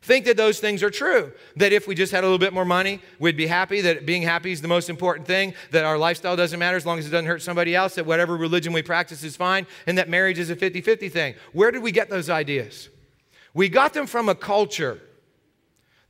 think 0.00 0.24
that 0.26 0.36
those 0.36 0.60
things 0.60 0.82
are 0.82 0.90
true? 0.90 1.32
That 1.56 1.72
if 1.72 1.88
we 1.88 1.96
just 1.96 2.12
had 2.12 2.22
a 2.22 2.26
little 2.26 2.38
bit 2.38 2.52
more 2.52 2.64
money, 2.64 3.00
we'd 3.18 3.36
be 3.36 3.48
happy, 3.48 3.80
that 3.82 4.06
being 4.06 4.22
happy 4.22 4.52
is 4.52 4.62
the 4.62 4.68
most 4.68 4.88
important 4.88 5.26
thing, 5.26 5.52
that 5.72 5.84
our 5.84 5.98
lifestyle 5.98 6.36
doesn't 6.36 6.58
matter 6.58 6.76
as 6.76 6.86
long 6.86 7.00
as 7.00 7.06
it 7.06 7.10
doesn't 7.10 7.26
hurt 7.26 7.42
somebody 7.42 7.74
else, 7.74 7.96
that 7.96 8.06
whatever 8.06 8.36
religion 8.36 8.72
we 8.72 8.80
practice 8.80 9.24
is 9.24 9.36
fine, 9.36 9.66
and 9.88 9.98
that 9.98 10.08
marriage 10.08 10.38
is 10.38 10.50
a 10.50 10.56
50 10.56 10.80
50 10.80 11.08
thing. 11.08 11.34
Where 11.52 11.72
did 11.72 11.82
we 11.82 11.90
get 11.90 12.08
those 12.08 12.30
ideas? 12.30 12.88
We 13.52 13.68
got 13.68 13.92
them 13.92 14.06
from 14.06 14.28
a 14.28 14.34
culture 14.34 15.00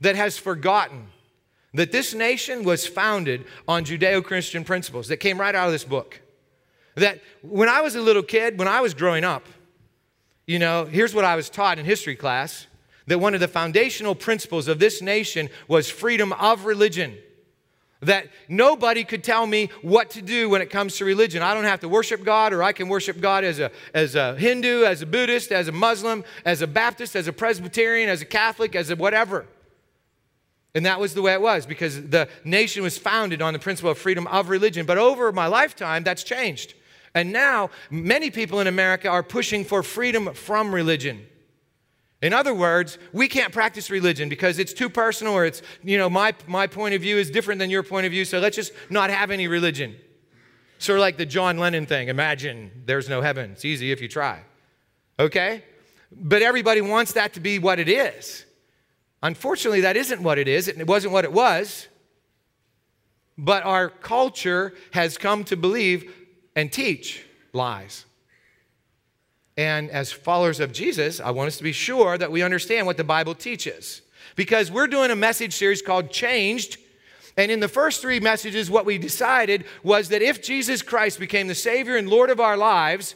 that 0.01 0.15
has 0.15 0.37
forgotten 0.37 1.07
that 1.73 1.91
this 1.91 2.13
nation 2.13 2.63
was 2.63 2.87
founded 2.87 3.45
on 3.67 3.85
Judeo 3.85 4.23
Christian 4.23 4.63
principles 4.63 5.07
that 5.09 5.17
came 5.17 5.39
right 5.39 5.53
out 5.53 5.67
of 5.67 5.71
this 5.71 5.83
book. 5.83 6.21
That 6.95 7.21
when 7.41 7.69
I 7.69 7.81
was 7.81 7.95
a 7.95 8.01
little 8.01 8.23
kid, 8.23 8.57
when 8.57 8.67
I 8.67 8.81
was 8.81 8.93
growing 8.93 9.23
up, 9.23 9.45
you 10.47 10.59
know, 10.59 10.85
here's 10.85 11.13
what 11.13 11.25
I 11.25 11.35
was 11.35 11.49
taught 11.49 11.77
in 11.77 11.85
history 11.85 12.15
class 12.15 12.67
that 13.07 13.19
one 13.19 13.33
of 13.33 13.39
the 13.39 13.47
foundational 13.47 14.15
principles 14.15 14.67
of 14.67 14.79
this 14.79 15.01
nation 15.01 15.49
was 15.67 15.89
freedom 15.89 16.33
of 16.33 16.65
religion. 16.65 17.17
That 18.01 18.27
nobody 18.47 19.03
could 19.03 19.23
tell 19.23 19.47
me 19.47 19.69
what 19.81 20.11
to 20.11 20.21
do 20.21 20.49
when 20.49 20.61
it 20.61 20.69
comes 20.69 20.97
to 20.97 21.05
religion. 21.05 21.41
I 21.41 21.53
don't 21.53 21.63
have 21.63 21.79
to 21.79 21.89
worship 21.89 22.23
God, 22.23 22.53
or 22.53 22.61
I 22.61 22.71
can 22.71 22.89
worship 22.89 23.19
God 23.19 23.43
as 23.43 23.59
a, 23.59 23.71
as 23.93 24.15
a 24.15 24.35
Hindu, 24.35 24.83
as 24.83 25.01
a 25.01 25.05
Buddhist, 25.05 25.51
as 25.51 25.67
a 25.67 25.71
Muslim, 25.71 26.23
as 26.45 26.61
a 26.61 26.67
Baptist, 26.67 27.15
as 27.15 27.27
a 27.27 27.33
Presbyterian, 27.33 28.07
as 28.07 28.21
a 28.21 28.25
Catholic, 28.25 28.75
as 28.75 28.91
a 28.91 28.95
whatever. 28.95 29.47
And 30.77 30.85
that 30.85 30.99
was 30.99 31.15
the 31.15 31.23
way 31.23 31.33
it 31.33 31.41
was 31.41 31.65
because 31.65 32.07
the 32.09 32.29
nation 32.43 32.83
was 32.83 32.99
founded 32.99 33.41
on 33.41 33.53
the 33.53 33.57
principle 33.57 33.89
of 33.89 33.97
freedom 33.97 34.27
of 34.27 34.49
religion. 34.49 34.85
But 34.85 34.99
over 34.99 35.31
my 35.31 35.47
lifetime, 35.47 36.03
that's 36.03 36.21
changed. 36.21 36.75
And 37.15 37.33
now, 37.33 37.71
many 37.89 38.29
people 38.29 38.59
in 38.59 38.67
America 38.67 39.09
are 39.09 39.23
pushing 39.23 39.65
for 39.65 39.81
freedom 39.81 40.35
from 40.35 40.71
religion. 40.71 41.25
In 42.21 42.31
other 42.31 42.53
words, 42.53 42.99
we 43.11 43.27
can't 43.27 43.51
practice 43.51 43.89
religion 43.89 44.29
because 44.29 44.59
it's 44.59 44.71
too 44.71 44.87
personal 44.87 45.33
or 45.33 45.45
it's, 45.45 45.63
you 45.83 45.97
know, 45.97 46.11
my, 46.11 46.35
my 46.45 46.67
point 46.67 46.93
of 46.93 47.01
view 47.01 47.17
is 47.17 47.31
different 47.31 47.57
than 47.57 47.71
your 47.71 47.81
point 47.81 48.05
of 48.05 48.11
view, 48.11 48.23
so 48.23 48.37
let's 48.37 48.55
just 48.55 48.71
not 48.91 49.09
have 49.09 49.31
any 49.31 49.47
religion. 49.47 49.95
Sort 50.77 50.99
of 50.99 51.01
like 51.01 51.17
the 51.17 51.25
John 51.25 51.57
Lennon 51.57 51.87
thing 51.87 52.07
imagine 52.07 52.83
there's 52.85 53.09
no 53.09 53.23
heaven. 53.23 53.53
It's 53.53 53.65
easy 53.65 53.91
if 53.91 53.99
you 53.99 54.07
try. 54.07 54.43
Okay? 55.17 55.63
But 56.11 56.43
everybody 56.43 56.81
wants 56.81 57.13
that 57.13 57.33
to 57.33 57.39
be 57.39 57.57
what 57.57 57.79
it 57.79 57.89
is. 57.89 58.45
Unfortunately, 59.23 59.81
that 59.81 59.97
isn't 59.97 60.21
what 60.21 60.37
it 60.37 60.47
is. 60.47 60.67
It 60.67 60.85
wasn't 60.87 61.13
what 61.13 61.25
it 61.25 61.33
was. 61.33 61.87
But 63.37 63.63
our 63.63 63.89
culture 63.89 64.73
has 64.91 65.17
come 65.17 65.43
to 65.45 65.55
believe 65.55 66.13
and 66.55 66.71
teach 66.71 67.23
lies. 67.53 68.05
And 69.55 69.89
as 69.89 70.11
followers 70.11 70.59
of 70.59 70.71
Jesus, 70.71 71.19
I 71.19 71.31
want 71.31 71.47
us 71.47 71.57
to 71.57 71.63
be 71.63 71.71
sure 71.71 72.17
that 72.17 72.31
we 72.31 72.43
understand 72.43 72.85
what 72.85 72.97
the 72.97 73.03
Bible 73.03 73.33
teaches. 73.33 74.03
Because 74.35 74.71
we're 74.71 74.87
doing 74.87 75.09
a 75.09 75.15
message 75.15 75.53
series 75.53 75.81
called 75.81 76.11
Changed. 76.11 76.77
And 77.37 77.51
in 77.51 77.59
the 77.59 77.67
first 77.67 78.01
three 78.01 78.19
messages, 78.19 78.69
what 78.69 78.85
we 78.85 78.99
decided 78.99 79.65
was 79.83 80.09
that 80.09 80.21
if 80.21 80.43
Jesus 80.43 80.83
Christ 80.83 81.19
became 81.19 81.47
the 81.47 81.55
Savior 81.55 81.97
and 81.97 82.09
Lord 82.09 82.29
of 82.29 82.39
our 82.39 82.57
lives, 82.57 83.15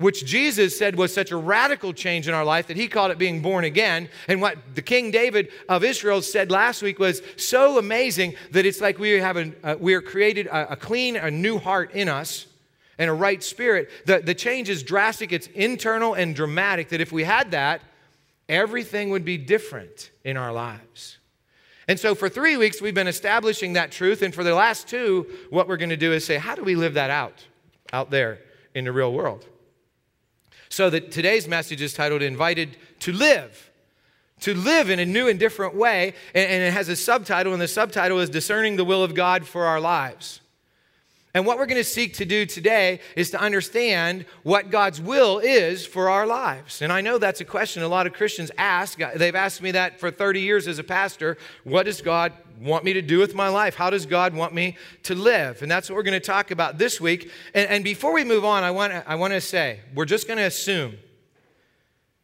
which 0.00 0.24
Jesus 0.24 0.78
said 0.78 0.96
was 0.96 1.12
such 1.12 1.32
a 1.32 1.36
radical 1.36 1.92
change 1.92 2.28
in 2.28 2.34
our 2.34 2.44
life 2.44 2.68
that 2.68 2.76
he 2.76 2.86
called 2.86 3.10
it 3.10 3.18
being 3.18 3.42
born 3.42 3.64
again. 3.64 4.08
And 4.28 4.40
what 4.40 4.56
the 4.76 4.82
King 4.82 5.10
David 5.10 5.50
of 5.68 5.82
Israel 5.82 6.22
said 6.22 6.52
last 6.52 6.82
week 6.82 7.00
was 7.00 7.20
so 7.36 7.78
amazing 7.78 8.36
that 8.52 8.64
it's 8.64 8.80
like 8.80 9.00
we 9.00 9.10
have 9.18 9.36
a, 9.36 9.52
uh, 9.64 9.76
we 9.78 9.94
are 9.94 10.00
created 10.00 10.46
a, 10.46 10.72
a, 10.72 10.76
clean, 10.76 11.16
a 11.16 11.32
new 11.32 11.58
heart 11.58 11.94
in 11.94 12.08
us 12.08 12.46
and 12.96 13.10
a 13.10 13.12
right 13.12 13.42
spirit. 13.42 13.90
The, 14.06 14.20
the 14.20 14.34
change 14.34 14.68
is 14.68 14.84
drastic, 14.84 15.32
it's 15.32 15.48
internal 15.48 16.14
and 16.14 16.32
dramatic. 16.34 16.90
That 16.90 17.00
if 17.00 17.10
we 17.10 17.24
had 17.24 17.50
that, 17.50 17.82
everything 18.48 19.10
would 19.10 19.24
be 19.24 19.36
different 19.36 20.12
in 20.22 20.36
our 20.36 20.52
lives. 20.52 21.18
And 21.88 21.98
so 21.98 22.14
for 22.14 22.28
three 22.28 22.56
weeks, 22.56 22.80
we've 22.80 22.94
been 22.94 23.08
establishing 23.08 23.72
that 23.72 23.90
truth. 23.90 24.22
And 24.22 24.32
for 24.32 24.44
the 24.44 24.54
last 24.54 24.86
two, 24.86 25.26
what 25.50 25.66
we're 25.66 25.76
going 25.76 25.88
to 25.88 25.96
do 25.96 26.12
is 26.12 26.24
say, 26.24 26.36
how 26.36 26.54
do 26.54 26.62
we 26.62 26.76
live 26.76 26.94
that 26.94 27.10
out 27.10 27.44
out 27.92 28.10
there 28.10 28.38
in 28.76 28.84
the 28.84 28.92
real 28.92 29.12
world? 29.12 29.44
So 30.68 30.90
that 30.90 31.10
today's 31.10 31.48
message 31.48 31.80
is 31.80 31.94
titled 31.94 32.22
Invited 32.22 32.76
to 33.00 33.12
Live. 33.12 33.70
To 34.40 34.54
live 34.54 34.90
in 34.90 34.98
a 34.98 35.06
new 35.06 35.28
and 35.28 35.38
different 35.38 35.74
way. 35.74 36.14
And, 36.34 36.50
and 36.50 36.62
it 36.62 36.72
has 36.72 36.88
a 36.88 36.96
subtitle, 36.96 37.52
and 37.52 37.60
the 37.60 37.68
subtitle 37.68 38.20
is 38.20 38.30
Discerning 38.30 38.76
the 38.76 38.84
Will 38.84 39.02
of 39.02 39.14
God 39.14 39.46
for 39.46 39.64
Our 39.64 39.80
Lives. 39.80 40.40
And 41.38 41.46
what 41.46 41.56
we're 41.56 41.66
going 41.66 41.80
to 41.80 41.84
seek 41.84 42.14
to 42.14 42.24
do 42.24 42.46
today 42.46 42.98
is 43.14 43.30
to 43.30 43.40
understand 43.40 44.24
what 44.42 44.70
God's 44.70 45.00
will 45.00 45.38
is 45.38 45.86
for 45.86 46.10
our 46.10 46.26
lives. 46.26 46.82
And 46.82 46.92
I 46.92 47.00
know 47.00 47.16
that's 47.16 47.40
a 47.40 47.44
question 47.44 47.84
a 47.84 47.86
lot 47.86 48.08
of 48.08 48.12
Christians 48.12 48.50
ask. 48.58 48.98
They've 49.14 49.36
asked 49.36 49.62
me 49.62 49.70
that 49.70 50.00
for 50.00 50.10
30 50.10 50.40
years 50.40 50.66
as 50.66 50.80
a 50.80 50.82
pastor. 50.82 51.38
What 51.62 51.84
does 51.84 52.02
God 52.02 52.32
want 52.60 52.82
me 52.82 52.92
to 52.94 53.02
do 53.02 53.20
with 53.20 53.36
my 53.36 53.50
life? 53.50 53.76
How 53.76 53.88
does 53.88 54.04
God 54.04 54.34
want 54.34 54.52
me 54.52 54.76
to 55.04 55.14
live? 55.14 55.62
And 55.62 55.70
that's 55.70 55.88
what 55.88 55.94
we're 55.94 56.02
going 56.02 56.20
to 56.20 56.26
talk 56.26 56.50
about 56.50 56.76
this 56.76 57.00
week. 57.00 57.30
And, 57.54 57.70
and 57.70 57.84
before 57.84 58.12
we 58.12 58.24
move 58.24 58.44
on, 58.44 58.64
I 58.64 58.72
want, 58.72 58.92
I 58.92 59.14
want 59.14 59.32
to 59.32 59.40
say 59.40 59.78
we're 59.94 60.06
just 60.06 60.26
going 60.26 60.38
to 60.38 60.44
assume 60.46 60.96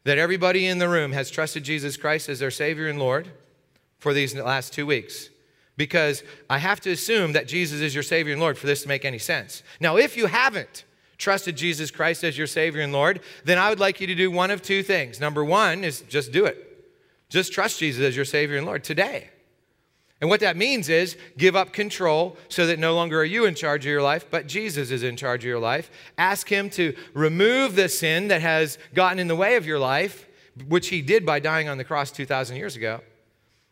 that 0.03 0.17
everybody 0.17 0.67
in 0.67 0.77
the 0.77 0.89
room 0.89 1.13
has 1.13 1.31
trusted 1.31 1.63
Jesus 1.63 1.95
Christ 1.95 2.27
as 2.27 2.39
their 2.39 2.51
Savior 2.51 2.89
and 2.89 2.99
Lord 2.99 3.29
for 3.97 4.13
these 4.13 4.35
last 4.35 4.73
two 4.73 4.85
weeks 4.85 5.29
because 5.77 6.23
I 6.49 6.57
have 6.59 6.79
to 6.81 6.91
assume 6.91 7.33
that 7.33 7.47
Jesus 7.47 7.81
is 7.81 7.93
your 7.93 8.03
Savior 8.03 8.33
and 8.33 8.41
Lord 8.41 8.57
for 8.57 8.67
this 8.67 8.83
to 8.83 8.87
make 8.87 9.05
any 9.05 9.19
sense. 9.19 9.63
Now, 9.79 9.97
if 9.97 10.15
you 10.15 10.27
haven't 10.27 10.85
trusted 11.17 11.55
Jesus 11.55 11.91
Christ 11.91 12.23
as 12.23 12.37
your 12.37 12.47
Savior 12.47 12.81
and 12.81 12.93
Lord, 12.93 13.21
then 13.43 13.57
I 13.57 13.69
would 13.69 13.79
like 13.79 13.99
you 13.99 14.07
to 14.07 14.15
do 14.15 14.31
one 14.31 14.51
of 14.51 14.61
two 14.61 14.83
things. 14.83 15.19
Number 15.19 15.43
one 15.43 15.83
is 15.83 16.01
just 16.01 16.31
do 16.31 16.45
it. 16.45 16.61
Just 17.29 17.51
trust 17.51 17.79
Jesus 17.79 18.03
as 18.03 18.15
your 18.15 18.25
Savior 18.25 18.57
and 18.57 18.65
Lord 18.65 18.83
today. 18.83 19.29
And 20.21 20.29
what 20.29 20.39
that 20.39 20.55
means 20.55 20.87
is 20.87 21.17
give 21.37 21.55
up 21.55 21.73
control 21.73 22.37
so 22.47 22.67
that 22.67 22.79
no 22.79 22.95
longer 22.95 23.19
are 23.19 23.25
you 23.25 23.45
in 23.45 23.53
charge 23.53 23.85
of 23.85 23.89
your 23.89 24.01
life, 24.01 24.25
but 24.31 24.47
Jesus 24.47 24.89
is 24.89 25.03
in 25.03 25.17
charge 25.17 25.43
of 25.43 25.49
your 25.49 25.59
life. 25.59 25.91
Ask 26.17 26.47
Him 26.47 26.69
to 26.71 26.95
remove 27.13 27.75
the 27.75 27.89
sin 27.89 28.29
that 28.29 28.41
has 28.41 28.77
gotten 28.93 29.19
in 29.19 29.27
the 29.27 29.35
way 29.35 29.57
of 29.57 29.65
your 29.65 29.79
life, 29.79 30.27
which 30.67 30.87
He 30.87 31.01
did 31.01 31.25
by 31.25 31.39
dying 31.39 31.67
on 31.67 31.77
the 31.77 31.83
cross 31.83 32.11
2,000 32.11 32.55
years 32.55 32.77
ago 32.77 33.01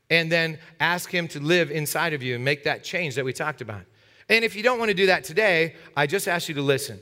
and 0.09 0.31
then 0.31 0.59
ask 0.79 1.09
Him 1.09 1.27
to 1.29 1.39
live 1.39 1.71
inside 1.71 2.13
of 2.13 2.21
you 2.21 2.35
and 2.35 2.43
make 2.43 2.63
that 2.63 2.83
change 2.83 3.15
that 3.15 3.25
we 3.25 3.33
talked 3.33 3.61
about. 3.61 3.81
And 4.29 4.45
if 4.45 4.55
you 4.55 4.63
don't 4.63 4.79
want 4.79 4.89
to 4.89 4.95
do 4.95 5.07
that 5.07 5.23
today, 5.23 5.75
I 5.95 6.07
just 6.07 6.27
ask 6.27 6.47
you 6.47 6.55
to 6.55 6.61
listen 6.61 6.99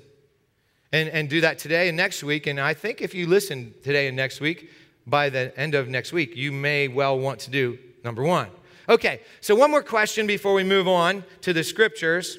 and, 0.91 1.09
and 1.09 1.29
do 1.29 1.41
that 1.41 1.59
today 1.59 1.87
and 1.87 1.97
next 1.97 2.23
week. 2.23 2.47
And 2.47 2.59
I 2.59 2.73
think 2.73 3.01
if 3.01 3.13
you 3.13 3.27
listen 3.27 3.73
today 3.83 4.07
and 4.07 4.17
next 4.17 4.41
week, 4.41 4.69
by 5.07 5.29
the 5.29 5.57
end 5.57 5.75
of 5.75 5.87
next 5.87 6.13
week, 6.13 6.35
you 6.35 6.51
may 6.51 6.87
well 6.87 7.17
want 7.17 7.39
to 7.41 7.51
do 7.51 7.77
number 8.03 8.23
one. 8.23 8.49
Okay, 8.89 9.21
so 9.39 9.55
one 9.55 9.71
more 9.71 9.83
question 9.83 10.27
before 10.27 10.53
we 10.53 10.63
move 10.63 10.87
on 10.87 11.23
to 11.41 11.53
the 11.53 11.63
scriptures. 11.63 12.37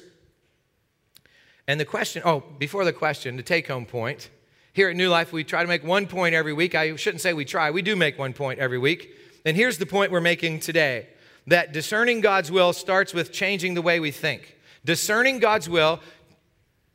And 1.67 1.79
the 1.79 1.85
question, 1.85 2.21
oh, 2.25 2.43
before 2.59 2.85
the 2.85 2.93
question, 2.93 3.37
the 3.37 3.43
take 3.43 3.67
home 3.67 3.85
point. 3.85 4.29
Here 4.73 4.89
at 4.89 4.95
New 4.95 5.09
Life, 5.09 5.31
we 5.31 5.43
try 5.43 5.61
to 5.61 5.67
make 5.67 5.83
one 5.83 6.07
point 6.07 6.35
every 6.35 6.53
week. 6.53 6.75
I 6.75 6.95
shouldn't 6.95 7.21
say 7.21 7.33
we 7.33 7.45
try, 7.45 7.71
we 7.71 7.81
do 7.81 7.95
make 7.95 8.19
one 8.19 8.33
point 8.33 8.59
every 8.59 8.77
week. 8.77 9.15
And 9.45 9.57
here's 9.57 9.77
the 9.77 9.85
point 9.85 10.11
we're 10.11 10.21
making 10.21 10.61
today 10.61 11.07
that 11.47 11.73
discerning 11.73 12.21
God's 12.21 12.51
will 12.51 12.71
starts 12.71 13.13
with 13.13 13.33
changing 13.33 13.73
the 13.73 13.81
way 13.81 13.99
we 13.99 14.11
think. 14.11 14.55
Discerning 14.85 15.39
God's 15.39 15.67
will 15.67 15.99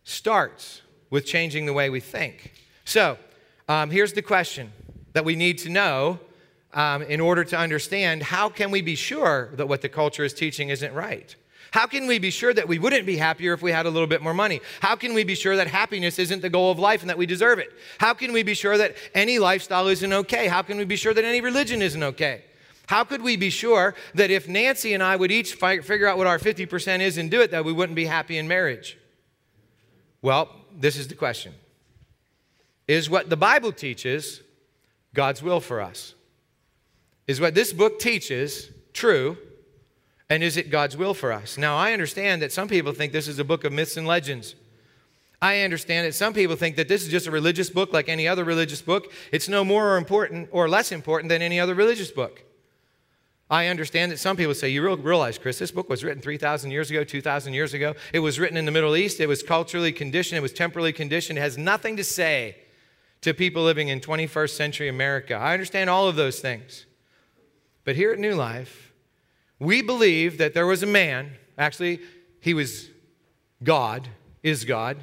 starts 0.05 0.81
with 1.11 1.27
changing 1.27 1.67
the 1.67 1.73
way 1.73 1.91
we 1.91 2.00
think. 2.00 2.53
So, 2.85 3.19
um, 3.69 3.91
here's 3.91 4.15
the 4.15 4.23
question 4.23 4.73
that 5.12 5.27
we 5.27 5.37
need 5.37 5.59
to 5.59 5.69
know 5.69 6.21
um, 6.73 7.03
in 7.03 7.21
order 7.21 7.45
to 7.45 7.59
understand 7.59 8.23
how 8.23 8.49
can 8.49 8.71
we 8.71 8.81
be 8.81 8.95
sure 8.95 9.50
that 9.55 9.69
what 9.69 9.83
the 9.83 9.89
culture 9.89 10.25
is 10.25 10.33
teaching 10.33 10.71
isn't 10.71 10.95
right? 10.95 11.37
How 11.70 11.87
can 11.87 12.06
we 12.06 12.19
be 12.19 12.31
sure 12.31 12.55
that 12.55 12.67
we 12.67 12.79
wouldn't 12.79 13.06
be 13.06 13.17
happier 13.17 13.53
if 13.53 13.62
we 13.62 13.73
had 13.73 13.87
a 13.87 13.91
little 13.91 14.06
bit 14.06 14.23
more 14.23 14.35
money? 14.35 14.61
How 14.81 14.97
can 14.97 15.15
we 15.15 15.25
be 15.25 15.35
sure 15.35 15.56
that 15.56 15.67
happiness 15.67 16.19
isn't 16.19 16.43
the 16.43 16.50
goal 16.50 16.70
of 16.70 16.79
life 16.79 17.00
and 17.03 17.11
that 17.11 17.19
we 17.19 17.26
deserve 17.26 17.59
it? 17.59 17.70
How 17.99 18.15
can 18.15 18.32
we 18.32 18.43
be 18.43 18.55
sure 18.55 18.79
that 18.79 18.97
any 19.15 19.38
lifestyle 19.38 19.88
isn't 19.88 20.12
okay? 20.12 20.47
How 20.49 20.62
can 20.62 20.79
we 20.79 20.85
be 20.85 20.97
sure 20.97 21.12
that 21.12 21.25
any 21.25 21.41
religion 21.41 21.82
isn't 21.82 22.03
okay? 22.03 22.44
How 22.87 23.05
could 23.05 23.20
we 23.20 23.37
be 23.37 23.50
sure 23.50 23.94
that 24.15 24.31
if 24.31 24.49
Nancy 24.49 24.94
and 24.94 25.03
I 25.03 25.15
would 25.15 25.31
each 25.31 25.55
fi- 25.55 25.81
figure 25.81 26.06
out 26.06 26.17
what 26.17 26.26
our 26.26 26.38
50% 26.38 27.00
is 27.00 27.19
and 27.19 27.31
do 27.31 27.43
it, 27.43 27.50
that 27.50 27.65
we 27.65 27.73
wouldn't 27.73 27.97
be 27.97 28.06
happy 28.06 28.38
in 28.38 28.49
marriage? 28.49 28.97
Well, 30.23 30.49
this 30.75 30.97
is 30.97 31.09
the 31.09 31.14
question 31.14 31.55
Is 32.87 33.11
what 33.11 33.29
the 33.29 33.37
Bible 33.37 33.73
teaches 33.73 34.43
God's 35.12 35.43
will 35.43 35.61
for 35.61 35.82
us? 35.82 36.14
Is 37.26 37.43
what 37.43 37.55
this 37.55 37.75
book 37.75 37.99
teaches 37.99 38.71
true? 38.94 39.37
And 40.30 40.42
is 40.42 40.56
it 40.56 40.70
God's 40.70 40.96
will 40.96 41.14
for 41.14 41.32
us? 41.32 41.56
Now, 41.56 41.76
I 41.76 41.92
understand 41.92 42.42
that 42.42 42.52
some 42.52 42.69
people 42.69 42.92
think 42.92 43.12
this 43.12 43.28
is 43.28 43.38
a 43.38 43.44
book 43.44 43.64
of 43.64 43.72
myths 43.72 43.96
and 43.96 44.06
legends. 44.06 44.54
I 45.40 45.60
understand 45.60 46.06
that 46.06 46.14
some 46.14 46.34
people 46.34 46.56
think 46.56 46.76
that 46.76 46.88
this 46.88 47.02
is 47.02 47.08
just 47.08 47.26
a 47.26 47.30
religious 47.30 47.70
book 47.70 47.92
like 47.92 48.08
any 48.08 48.26
other 48.26 48.44
religious 48.44 48.82
book. 48.82 49.12
It's 49.32 49.48
no 49.48 49.64
more 49.64 49.96
important 49.96 50.48
or 50.52 50.69
less 50.69 50.92
important 50.92 51.28
than 51.28 51.42
any 51.42 51.60
other 51.60 51.75
religious 51.75 52.10
book. 52.10 52.44
I 53.50 53.69
understand 53.69 54.12
that 54.12 54.19
some 54.19 54.36
people 54.36 54.54
say, 54.54 54.69
You 54.69 54.94
realize, 54.96 55.38
Chris, 55.38 55.58
this 55.58 55.70
book 55.70 55.88
was 55.88 56.04
written 56.04 56.20
3,000 56.20 56.70
years 56.70 56.90
ago, 56.90 57.04
2,000 57.04 57.54
years 57.54 57.72
ago. 57.72 57.94
It 58.12 58.19
was 58.19 58.38
written 58.38 58.58
in 58.58 58.66
the 58.66 58.70
Middle 58.70 58.96
East. 58.96 59.20
It 59.20 59.26
was 59.26 59.42
culturally 59.42 59.92
conditioned, 59.92 60.36
it 60.36 60.42
was 60.42 60.52
temporally 60.52 60.92
conditioned. 60.92 61.38
It 61.38 61.42
has 61.42 61.56
nothing 61.56 61.96
to 61.96 62.04
say 62.04 62.56
to 63.22 63.32
people 63.32 63.62
living 63.62 63.88
in 63.88 64.00
21st 64.00 64.50
century 64.50 64.88
America. 64.88 65.34
I 65.34 65.54
understand 65.54 65.88
all 65.88 66.08
of 66.08 66.16
those 66.16 66.40
things. 66.40 66.84
But 67.84 67.96
here 67.96 68.12
at 68.12 68.19
New 68.19 68.34
Life, 68.34 68.88
we 69.58 69.82
believe 69.82 70.38
that 70.38 70.55
there 70.55 70.66
was 70.66 70.82
a 70.82 70.87
man, 70.87 71.32
actually, 71.56 72.00
he 72.40 72.55
was 72.55 72.88
God, 73.62 74.08
is 74.43 74.64
God. 74.64 74.99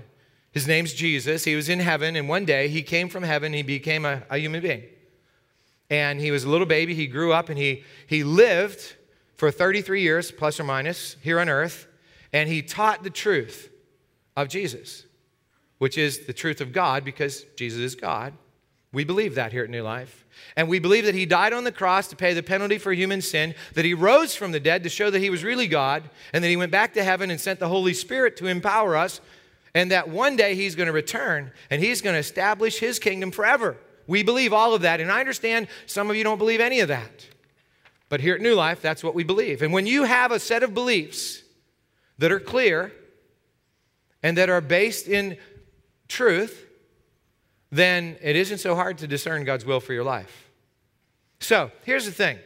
His 0.51 0.67
name's 0.67 0.93
Jesus. 0.93 1.43
He 1.43 1.55
was 1.55 1.67
in 1.67 1.79
heaven, 1.79 2.15
and 2.15 2.29
one 2.29 2.45
day 2.45 2.69
he 2.69 2.81
came 2.81 3.09
from 3.09 3.23
heaven, 3.23 3.53
he 3.53 3.63
became 3.63 4.05
a, 4.05 4.23
a 4.29 4.37
human 4.37 4.61
being 4.61 4.83
and 5.89 6.19
he 6.19 6.31
was 6.31 6.43
a 6.43 6.49
little 6.49 6.65
baby. 6.65 6.95
He 6.95 7.07
grew 7.07 7.33
up 7.33 7.49
and 7.49 7.57
he, 7.57 7.83
he 8.07 8.23
lived 8.23 8.95
for 9.35 9.51
33 9.51 10.01
years, 10.01 10.31
plus 10.31 10.59
or 10.59 10.63
minus, 10.63 11.17
here 11.21 11.39
on 11.39 11.49
earth, 11.49 11.87
and 12.31 12.49
he 12.49 12.61
taught 12.61 13.03
the 13.03 13.09
truth 13.09 13.69
of 14.35 14.47
Jesus, 14.47 15.05
which 15.77 15.97
is 15.97 16.25
the 16.25 16.33
truth 16.33 16.61
of 16.61 16.71
God 16.71 17.03
because 17.03 17.43
Jesus 17.55 17.79
is 17.79 17.95
God. 17.95 18.33
We 18.95 19.03
believe 19.03 19.35
that 19.35 19.51
here 19.51 19.65
at 19.65 19.69
New 19.69 19.83
Life. 19.83 20.25
And 20.55 20.69
we 20.69 20.79
believe 20.79 21.03
that 21.03 21.15
he 21.15 21.25
died 21.25 21.51
on 21.51 21.65
the 21.65 21.71
cross 21.73 22.07
to 22.07 22.15
pay 22.15 22.33
the 22.33 22.41
penalty 22.41 22.77
for 22.77 22.93
human 22.93 23.21
sin, 23.21 23.53
that 23.73 23.83
he 23.83 23.93
rose 23.93 24.35
from 24.35 24.53
the 24.53 24.59
dead 24.59 24.83
to 24.83 24.89
show 24.89 25.09
that 25.09 25.19
he 25.19 25.29
was 25.29 25.43
really 25.43 25.67
God, 25.67 26.09
and 26.31 26.41
that 26.41 26.47
he 26.47 26.55
went 26.55 26.71
back 26.71 26.93
to 26.93 27.03
heaven 27.03 27.29
and 27.29 27.39
sent 27.39 27.59
the 27.59 27.67
Holy 27.67 27.93
Spirit 27.93 28.37
to 28.37 28.47
empower 28.47 28.95
us, 28.95 29.19
and 29.73 29.91
that 29.91 30.07
one 30.07 30.37
day 30.37 30.55
he's 30.55 30.75
going 30.75 30.87
to 30.87 30.93
return 30.93 31.51
and 31.69 31.83
he's 31.83 32.01
going 32.01 32.13
to 32.13 32.19
establish 32.19 32.79
his 32.79 32.97
kingdom 32.97 33.31
forever. 33.31 33.75
We 34.07 34.23
believe 34.23 34.53
all 34.53 34.73
of 34.73 34.83
that. 34.83 35.01
And 35.01 35.11
I 35.11 35.19
understand 35.19 35.67
some 35.87 36.09
of 36.09 36.15
you 36.15 36.23
don't 36.23 36.37
believe 36.37 36.61
any 36.61 36.79
of 36.79 36.87
that. 36.87 37.27
But 38.07 38.21
here 38.21 38.35
at 38.35 38.41
New 38.41 38.55
Life, 38.55 38.81
that's 38.81 39.03
what 39.03 39.13
we 39.13 39.25
believe. 39.25 39.61
And 39.61 39.73
when 39.73 39.87
you 39.87 40.05
have 40.05 40.31
a 40.31 40.39
set 40.39 40.63
of 40.63 40.73
beliefs 40.73 41.43
that 42.17 42.31
are 42.31 42.39
clear 42.39 42.93
and 44.23 44.37
that 44.37 44.49
are 44.49 44.61
based 44.61 45.09
in 45.09 45.37
truth, 46.07 46.64
then 47.75 48.17
it 48.21 48.35
isn't 48.35 48.59
so 48.59 48.75
hard 48.75 48.97
to 48.99 49.07
discern 49.07 49.43
God's 49.43 49.65
will 49.65 49.79
for 49.79 49.93
your 49.93 50.03
life. 50.03 50.49
So 51.39 51.71
here's 51.83 52.05
the 52.05 52.11
thing 52.11 52.39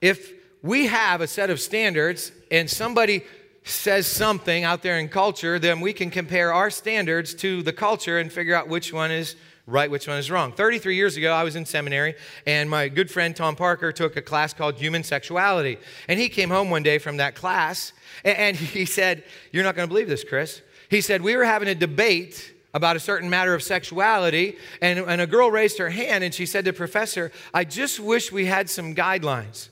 if 0.00 0.32
we 0.62 0.86
have 0.86 1.20
a 1.20 1.26
set 1.26 1.50
of 1.50 1.60
standards 1.60 2.32
and 2.50 2.68
somebody 2.68 3.24
says 3.64 4.06
something 4.06 4.64
out 4.64 4.82
there 4.82 4.98
in 4.98 5.08
culture, 5.08 5.58
then 5.58 5.80
we 5.80 5.92
can 5.92 6.10
compare 6.10 6.52
our 6.52 6.70
standards 6.70 7.34
to 7.34 7.62
the 7.62 7.72
culture 7.72 8.18
and 8.18 8.32
figure 8.32 8.54
out 8.54 8.68
which 8.68 8.92
one 8.92 9.10
is 9.10 9.36
right, 9.66 9.90
which 9.90 10.08
one 10.08 10.16
is 10.16 10.30
wrong. 10.30 10.52
33 10.52 10.96
years 10.96 11.16
ago, 11.16 11.32
I 11.32 11.44
was 11.44 11.54
in 11.54 11.66
seminary, 11.66 12.14
and 12.46 12.70
my 12.70 12.88
good 12.88 13.10
friend 13.10 13.36
Tom 13.36 13.54
Parker 13.54 13.92
took 13.92 14.16
a 14.16 14.22
class 14.22 14.54
called 14.54 14.76
Human 14.76 15.04
Sexuality. 15.04 15.78
And 16.08 16.18
he 16.18 16.30
came 16.30 16.48
home 16.48 16.70
one 16.70 16.82
day 16.82 16.96
from 16.96 17.18
that 17.18 17.34
class, 17.34 17.92
and 18.24 18.56
he 18.56 18.86
said, 18.86 19.24
You're 19.52 19.64
not 19.64 19.76
going 19.76 19.86
to 19.86 19.92
believe 19.92 20.08
this, 20.08 20.24
Chris. 20.24 20.62
He 20.88 21.02
said, 21.02 21.20
We 21.20 21.36
were 21.36 21.44
having 21.44 21.68
a 21.68 21.74
debate 21.74 22.54
about 22.78 22.94
a 22.94 23.00
certain 23.00 23.28
matter 23.28 23.54
of 23.54 23.62
sexuality, 23.62 24.56
and, 24.80 25.00
and 25.00 25.20
a 25.20 25.26
girl 25.26 25.50
raised 25.50 25.78
her 25.78 25.90
hand 25.90 26.22
and 26.22 26.32
she 26.32 26.46
said 26.46 26.64
to 26.64 26.72
Professor, 26.72 27.32
I 27.52 27.64
just 27.64 27.98
wish 27.98 28.30
we 28.30 28.46
had 28.46 28.70
some 28.70 28.94
guidelines. 28.94 29.68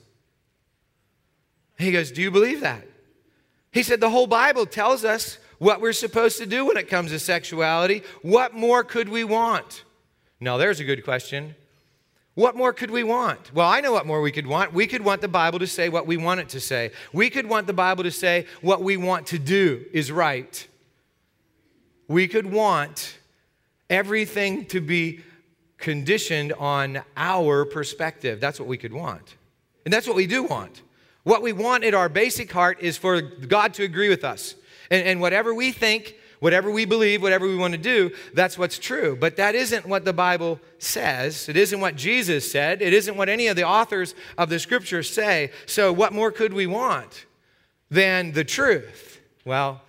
He 1.79 1.93
goes, 1.93 2.11
Do 2.11 2.21
you 2.21 2.29
believe 2.29 2.59
that? 2.59 2.85
He 3.71 3.81
said, 3.81 4.01
The 4.01 4.09
whole 4.09 4.27
Bible 4.27 4.65
tells 4.65 5.05
us 5.05 5.37
what 5.57 5.79
we're 5.79 5.93
supposed 5.93 6.37
to 6.39 6.45
do 6.45 6.65
when 6.65 6.75
it 6.75 6.89
comes 6.89 7.11
to 7.11 7.19
sexuality. 7.19 8.03
What 8.23 8.53
more 8.53 8.83
could 8.83 9.07
we 9.07 9.23
want? 9.23 9.85
Now, 10.41 10.57
there's 10.57 10.81
a 10.81 10.83
good 10.83 11.05
question. 11.05 11.55
What 12.35 12.57
more 12.57 12.73
could 12.73 12.91
we 12.91 13.03
want? 13.03 13.53
Well, 13.53 13.69
I 13.69 13.79
know 13.79 13.93
what 13.93 14.05
more 14.05 14.19
we 14.19 14.33
could 14.33 14.47
want. 14.47 14.73
We 14.73 14.85
could 14.85 15.01
want 15.01 15.21
the 15.21 15.29
Bible 15.29 15.59
to 15.59 15.65
say 15.65 15.87
what 15.87 16.05
we 16.05 16.17
want 16.17 16.41
it 16.41 16.49
to 16.49 16.59
say. 16.59 16.91
We 17.13 17.29
could 17.29 17.47
want 17.47 17.67
the 17.67 17.73
Bible 17.73 18.03
to 18.03 18.11
say 18.11 18.47
what 18.61 18.83
we 18.83 18.97
want 18.97 19.27
to 19.27 19.39
do 19.39 19.85
is 19.93 20.11
right. 20.11 20.67
We 22.07 22.27
could 22.27 22.51
want 22.51 23.17
everything 23.89 24.65
to 24.67 24.81
be 24.81 25.21
conditioned 25.77 26.53
on 26.53 27.01
our 27.15 27.65
perspective. 27.65 28.39
That's 28.39 28.59
what 28.59 28.67
we 28.67 28.77
could 28.77 28.93
want. 28.93 29.35
And 29.85 29.93
that's 29.93 30.07
what 30.07 30.15
we 30.15 30.27
do 30.27 30.43
want. 30.43 30.81
What 31.23 31.41
we 31.41 31.53
want 31.53 31.83
at 31.83 31.93
our 31.93 32.09
basic 32.09 32.51
heart 32.51 32.79
is 32.81 32.97
for 32.97 33.21
God 33.21 33.73
to 33.75 33.83
agree 33.83 34.09
with 34.09 34.23
us. 34.23 34.55
And, 34.89 35.05
and 35.05 35.21
whatever 35.21 35.53
we 35.53 35.71
think, 35.71 36.15
whatever 36.39 36.71
we 36.71 36.85
believe, 36.85 37.21
whatever 37.21 37.45
we 37.47 37.55
want 37.55 37.73
to 37.73 37.77
do, 37.77 38.11
that's 38.33 38.57
what's 38.57 38.79
true. 38.79 39.17
But 39.19 39.35
that 39.37 39.55
isn't 39.55 39.85
what 39.85 40.05
the 40.05 40.13
Bible 40.13 40.59
says. 40.79 41.49
It 41.49 41.57
isn't 41.57 41.79
what 41.79 41.95
Jesus 41.95 42.49
said. 42.49 42.81
It 42.81 42.93
isn't 42.93 43.17
what 43.17 43.29
any 43.29 43.47
of 43.47 43.55
the 43.55 43.65
authors 43.65 44.15
of 44.37 44.49
the 44.49 44.59
scriptures 44.59 45.09
say. 45.09 45.51
So, 45.65 45.91
what 45.91 46.13
more 46.13 46.31
could 46.31 46.53
we 46.53 46.67
want 46.67 47.25
than 47.89 48.31
the 48.31 48.43
truth? 48.43 49.19
Well, 49.45 49.81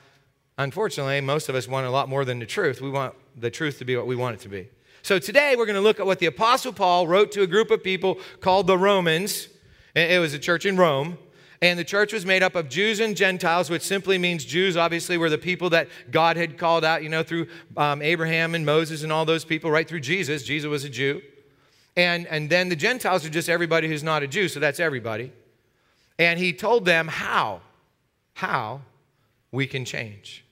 unfortunately, 0.59 1.21
most 1.23 1.49
of 1.49 1.55
us 1.55 1.67
want 1.67 1.87
a 1.87 1.91
lot 1.91 2.09
more 2.09 2.25
than 2.25 2.39
the 2.39 2.47
truth. 2.47 2.81
We 2.81 2.91
want 2.91 3.15
the 3.37 3.51
truth 3.51 3.79
to 3.79 3.85
be 3.85 3.97
what 3.97 4.07
we 4.07 4.17
want 4.17 4.35
it 4.35 4.41
to 4.41 4.49
be. 4.49 4.69
So, 5.03 5.19
today 5.19 5.55
we're 5.57 5.65
going 5.67 5.77
to 5.77 5.81
look 5.81 6.01
at 6.01 6.07
what 6.07 6.19
the 6.19 6.27
Apostle 6.27 6.73
Paul 6.73 7.07
wrote 7.07 7.33
to 7.33 7.43
a 7.43 7.47
group 7.47 7.71
of 7.71 7.83
people 7.83 8.19
called 8.41 8.67
the 8.67 8.77
Romans. 8.77 9.49
It 9.95 10.21
was 10.21 10.35
a 10.35 10.39
church 10.39 10.67
in 10.67 10.77
Rome. 10.77 11.17
And 11.61 11.77
the 11.77 11.85
church 11.85 12.13
was 12.13 12.25
made 12.25 12.45
up 12.45 12.55
of 12.55 12.69
Jews 12.69 13.01
and 13.01 13.17
Gentiles, 13.17 13.69
which 13.69 13.83
simply 13.83 14.17
means 14.17 14.45
Jews, 14.45 14.77
obviously, 14.77 15.19
were 15.19 15.29
the 15.29 15.39
people 15.39 15.71
that 15.71 15.89
God 16.11 16.37
had 16.37 16.57
called 16.57 16.85
out, 16.85 17.03
you 17.03 17.09
know, 17.09 17.25
through 17.25 17.49
um, 17.77 18.01
Abraham 18.01 18.55
and 18.55 18.65
Moses 18.65 19.03
and 19.03 19.11
all 19.11 19.25
those 19.25 19.45
people, 19.45 19.71
right 19.71 19.89
through 19.89 20.01
Jesus. 20.01 20.45
Jesus 20.45 20.69
was 20.69 20.85
a 20.85 20.89
Jew. 20.89 21.21
And, 21.97 22.29
and 22.29 22.49
then 22.49 22.69
the 22.69 22.77
Gentiles 22.77 23.27
are 23.27 23.31
just 23.31 23.49
everybody 23.49 23.89
who's 23.89 24.05
not 24.05 24.23
a 24.23 24.29
Jew, 24.29 24.47
so 24.47 24.61
that's 24.61 24.79
everybody. 24.79 25.33
And 26.17 26.39
he 26.39 26.53
told 26.53 26.85
them 26.85 27.09
how, 27.09 27.61
how 28.35 28.83
we 29.51 29.67
can 29.67 29.85
change, 29.85 30.45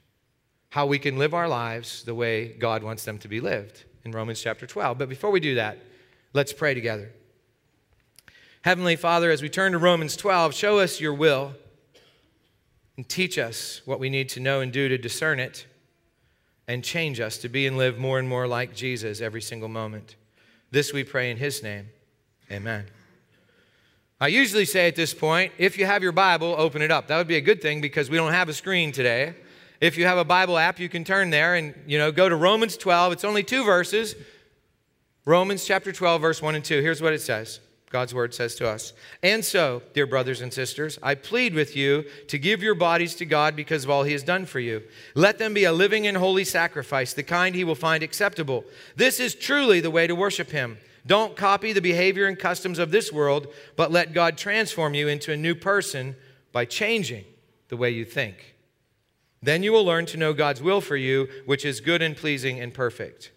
how 0.76 0.84
we 0.84 0.98
can 0.98 1.16
live 1.16 1.32
our 1.32 1.48
lives 1.48 2.02
the 2.02 2.14
way 2.14 2.48
God 2.48 2.82
wants 2.82 3.02
them 3.06 3.16
to 3.20 3.28
be 3.28 3.40
lived 3.40 3.84
in 4.04 4.12
Romans 4.12 4.42
chapter 4.42 4.66
12. 4.66 4.98
But 4.98 5.08
before 5.08 5.30
we 5.30 5.40
do 5.40 5.54
that, 5.54 5.78
let's 6.34 6.52
pray 6.52 6.74
together. 6.74 7.12
Heavenly 8.60 8.94
Father, 8.94 9.30
as 9.30 9.40
we 9.40 9.48
turn 9.48 9.72
to 9.72 9.78
Romans 9.78 10.18
12, 10.18 10.52
show 10.54 10.78
us 10.78 11.00
your 11.00 11.14
will 11.14 11.54
and 12.98 13.08
teach 13.08 13.38
us 13.38 13.80
what 13.86 13.98
we 13.98 14.10
need 14.10 14.28
to 14.28 14.40
know 14.40 14.60
and 14.60 14.70
do 14.70 14.86
to 14.90 14.98
discern 14.98 15.40
it 15.40 15.66
and 16.68 16.84
change 16.84 17.20
us 17.20 17.38
to 17.38 17.48
be 17.48 17.66
and 17.66 17.78
live 17.78 17.96
more 17.96 18.18
and 18.18 18.28
more 18.28 18.46
like 18.46 18.74
Jesus 18.74 19.22
every 19.22 19.40
single 19.40 19.70
moment. 19.70 20.14
This 20.72 20.92
we 20.92 21.04
pray 21.04 21.30
in 21.30 21.38
his 21.38 21.62
name. 21.62 21.88
Amen. 22.52 22.84
I 24.20 24.28
usually 24.28 24.66
say 24.66 24.88
at 24.88 24.94
this 24.94 25.14
point, 25.14 25.52
if 25.56 25.78
you 25.78 25.86
have 25.86 26.02
your 26.02 26.12
Bible, 26.12 26.54
open 26.58 26.82
it 26.82 26.90
up. 26.90 27.06
That 27.06 27.16
would 27.16 27.28
be 27.28 27.36
a 27.36 27.40
good 27.40 27.62
thing 27.62 27.80
because 27.80 28.10
we 28.10 28.18
don't 28.18 28.34
have 28.34 28.50
a 28.50 28.52
screen 28.52 28.92
today. 28.92 29.36
If 29.80 29.98
you 29.98 30.06
have 30.06 30.18
a 30.18 30.24
Bible 30.24 30.58
app, 30.58 30.78
you 30.78 30.88
can 30.88 31.04
turn 31.04 31.30
there 31.30 31.54
and 31.54 31.74
you 31.86 31.98
know 31.98 32.12
go 32.12 32.28
to 32.28 32.36
Romans 32.36 32.76
12. 32.76 33.12
It's 33.12 33.24
only 33.24 33.42
two 33.42 33.64
verses. 33.64 34.14
Romans 35.24 35.64
chapter 35.64 35.92
12 35.92 36.20
verse 36.20 36.40
1 36.40 36.54
and 36.54 36.64
2. 36.64 36.80
Here's 36.80 37.02
what 37.02 37.12
it 37.12 37.20
says. 37.20 37.60
God's 37.90 38.14
word 38.14 38.34
says 38.34 38.56
to 38.56 38.68
us. 38.68 38.92
And 39.22 39.44
so, 39.44 39.80
dear 39.94 40.06
brothers 40.06 40.40
and 40.40 40.52
sisters, 40.52 40.98
I 41.02 41.14
plead 41.14 41.54
with 41.54 41.76
you 41.76 42.04
to 42.28 42.38
give 42.38 42.62
your 42.62 42.74
bodies 42.74 43.14
to 43.16 43.24
God 43.24 43.54
because 43.54 43.84
of 43.84 43.90
all 43.90 44.02
he 44.02 44.12
has 44.12 44.24
done 44.24 44.44
for 44.44 44.58
you. 44.58 44.82
Let 45.14 45.38
them 45.38 45.54
be 45.54 45.64
a 45.64 45.72
living 45.72 46.06
and 46.06 46.16
holy 46.16 46.44
sacrifice, 46.44 47.12
the 47.12 47.22
kind 47.22 47.54
he 47.54 47.64
will 47.64 47.76
find 47.76 48.02
acceptable. 48.02 48.64
This 48.96 49.20
is 49.20 49.34
truly 49.34 49.80
the 49.80 49.90
way 49.90 50.06
to 50.08 50.16
worship 50.16 50.50
him. 50.50 50.78
Don't 51.06 51.36
copy 51.36 51.72
the 51.72 51.80
behavior 51.80 52.26
and 52.26 52.36
customs 52.36 52.80
of 52.80 52.90
this 52.90 53.12
world, 53.12 53.46
but 53.76 53.92
let 53.92 54.12
God 54.12 54.36
transform 54.36 54.94
you 54.94 55.06
into 55.06 55.32
a 55.32 55.36
new 55.36 55.54
person 55.54 56.16
by 56.50 56.64
changing 56.64 57.24
the 57.68 57.76
way 57.76 57.90
you 57.90 58.04
think. 58.04 58.55
Then 59.42 59.62
you 59.62 59.72
will 59.72 59.84
learn 59.84 60.06
to 60.06 60.16
know 60.16 60.32
God's 60.32 60.62
will 60.62 60.80
for 60.80 60.96
you, 60.96 61.28
which 61.44 61.64
is 61.64 61.80
good 61.80 62.02
and 62.02 62.16
pleasing 62.16 62.60
and 62.60 62.72
perfect. 62.72 63.30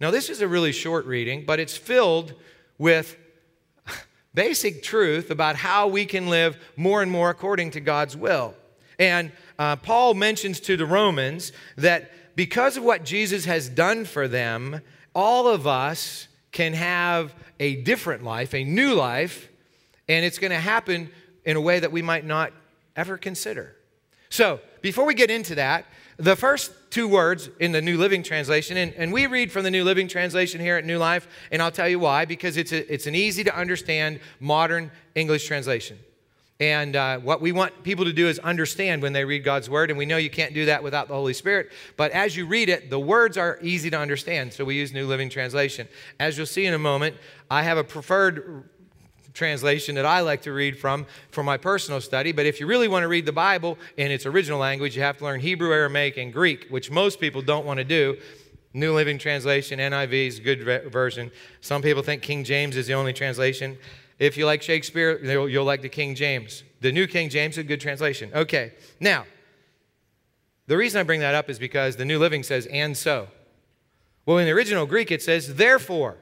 Now, 0.00 0.10
this 0.10 0.30
is 0.30 0.40
a 0.40 0.48
really 0.48 0.72
short 0.72 1.04
reading, 1.04 1.44
but 1.44 1.60
it's 1.60 1.76
filled 1.76 2.34
with 2.78 3.16
basic 4.34 4.82
truth 4.82 5.30
about 5.30 5.56
how 5.56 5.88
we 5.88 6.06
can 6.06 6.28
live 6.28 6.56
more 6.76 7.02
and 7.02 7.10
more 7.10 7.28
according 7.28 7.72
to 7.72 7.80
God's 7.80 8.16
will. 8.16 8.54
And 8.98 9.32
uh, 9.58 9.76
Paul 9.76 10.14
mentions 10.14 10.60
to 10.60 10.76
the 10.76 10.86
Romans 10.86 11.52
that 11.76 12.10
because 12.36 12.76
of 12.76 12.84
what 12.84 13.04
Jesus 13.04 13.44
has 13.44 13.68
done 13.68 14.04
for 14.04 14.28
them, 14.28 14.80
all 15.14 15.48
of 15.48 15.66
us 15.66 16.28
can 16.52 16.72
have 16.72 17.34
a 17.58 17.76
different 17.82 18.24
life, 18.24 18.54
a 18.54 18.64
new 18.64 18.94
life, 18.94 19.48
and 20.08 20.24
it's 20.24 20.38
going 20.38 20.50
to 20.50 20.58
happen 20.58 21.10
in 21.44 21.56
a 21.56 21.60
way 21.60 21.80
that 21.80 21.92
we 21.92 22.02
might 22.02 22.24
not 22.24 22.52
ever 22.96 23.18
consider. 23.18 23.76
So, 24.30 24.60
before 24.80 25.04
we 25.04 25.14
get 25.14 25.30
into 25.30 25.56
that, 25.56 25.86
the 26.16 26.36
first 26.36 26.72
two 26.90 27.08
words 27.08 27.50
in 27.58 27.72
the 27.72 27.82
New 27.82 27.98
Living 27.98 28.22
Translation, 28.22 28.76
and, 28.76 28.94
and 28.94 29.12
we 29.12 29.26
read 29.26 29.50
from 29.50 29.64
the 29.64 29.70
New 29.70 29.84
Living 29.84 30.06
Translation 30.06 30.60
here 30.60 30.76
at 30.76 30.84
New 30.84 30.98
Life, 30.98 31.26
and 31.50 31.60
I'll 31.60 31.70
tell 31.70 31.88
you 31.88 31.98
why, 31.98 32.24
because 32.24 32.56
it's, 32.56 32.72
a, 32.72 32.92
it's 32.92 33.06
an 33.06 33.14
easy 33.14 33.44
to 33.44 33.56
understand 33.56 34.20
modern 34.38 34.90
English 35.14 35.46
translation. 35.46 35.98
And 36.60 36.94
uh, 36.94 37.18
what 37.20 37.40
we 37.40 37.52
want 37.52 37.82
people 37.82 38.04
to 38.04 38.12
do 38.12 38.28
is 38.28 38.38
understand 38.38 39.00
when 39.00 39.14
they 39.14 39.24
read 39.24 39.44
God's 39.44 39.70
word. 39.70 39.88
And 39.90 39.98
we 39.98 40.04
know 40.04 40.18
you 40.18 40.28
can't 40.28 40.52
do 40.52 40.66
that 40.66 40.82
without 40.82 41.08
the 41.08 41.14
Holy 41.14 41.32
Spirit. 41.32 41.72
But 41.96 42.12
as 42.12 42.36
you 42.36 42.44
read 42.44 42.68
it, 42.68 42.90
the 42.90 43.00
words 43.00 43.38
are 43.38 43.58
easy 43.62 43.88
to 43.88 43.98
understand. 43.98 44.52
So 44.52 44.66
we 44.66 44.74
use 44.74 44.92
New 44.92 45.06
Living 45.06 45.30
Translation. 45.30 45.88
As 46.18 46.36
you'll 46.36 46.46
see 46.46 46.66
in 46.66 46.74
a 46.74 46.78
moment, 46.78 47.16
I 47.50 47.62
have 47.62 47.78
a 47.78 47.84
preferred 47.84 48.68
translation 49.34 49.94
that 49.94 50.06
I 50.06 50.20
like 50.20 50.42
to 50.42 50.52
read 50.52 50.78
from 50.78 51.06
for 51.30 51.42
my 51.42 51.56
personal 51.56 52.00
study. 52.00 52.32
But 52.32 52.46
if 52.46 52.60
you 52.60 52.66
really 52.66 52.88
want 52.88 53.04
to 53.04 53.08
read 53.08 53.26
the 53.26 53.32
Bible 53.32 53.78
in 53.96 54.10
its 54.10 54.26
original 54.26 54.58
language, 54.58 54.96
you 54.96 55.02
have 55.02 55.18
to 55.18 55.24
learn 55.24 55.40
Hebrew, 55.40 55.72
Aramaic, 55.72 56.16
and 56.16 56.32
Greek, 56.32 56.66
which 56.70 56.90
most 56.90 57.20
people 57.20 57.42
don't 57.42 57.66
want 57.66 57.78
to 57.78 57.84
do. 57.84 58.18
New 58.72 58.94
Living 58.94 59.18
Translation, 59.18 59.80
NIV 59.80 60.12
is 60.12 60.38
a 60.38 60.42
good 60.42 60.92
version. 60.92 61.30
Some 61.60 61.82
people 61.82 62.02
think 62.02 62.22
King 62.22 62.44
James 62.44 62.76
is 62.76 62.86
the 62.86 62.94
only 62.94 63.12
translation. 63.12 63.76
If 64.18 64.36
you 64.36 64.46
like 64.46 64.62
Shakespeare, 64.62 65.18
you'll 65.48 65.64
like 65.64 65.82
the 65.82 65.88
King 65.88 66.14
James. 66.14 66.62
The 66.80 66.92
New 66.92 67.06
King 67.06 67.30
James 67.30 67.54
is 67.54 67.58
a 67.58 67.64
good 67.64 67.80
translation. 67.80 68.30
Okay, 68.34 68.72
now, 69.00 69.24
the 70.66 70.76
reason 70.76 71.00
I 71.00 71.02
bring 71.02 71.20
that 71.20 71.34
up 71.34 71.50
is 71.50 71.58
because 71.58 71.96
the 71.96 72.04
New 72.04 72.18
Living 72.18 72.42
says, 72.42 72.66
and 72.66 72.96
so. 72.96 73.28
Well, 74.24 74.38
in 74.38 74.46
the 74.46 74.52
original 74.52 74.86
Greek, 74.86 75.10
it 75.10 75.22
says, 75.22 75.56
therefore. 75.56 76.16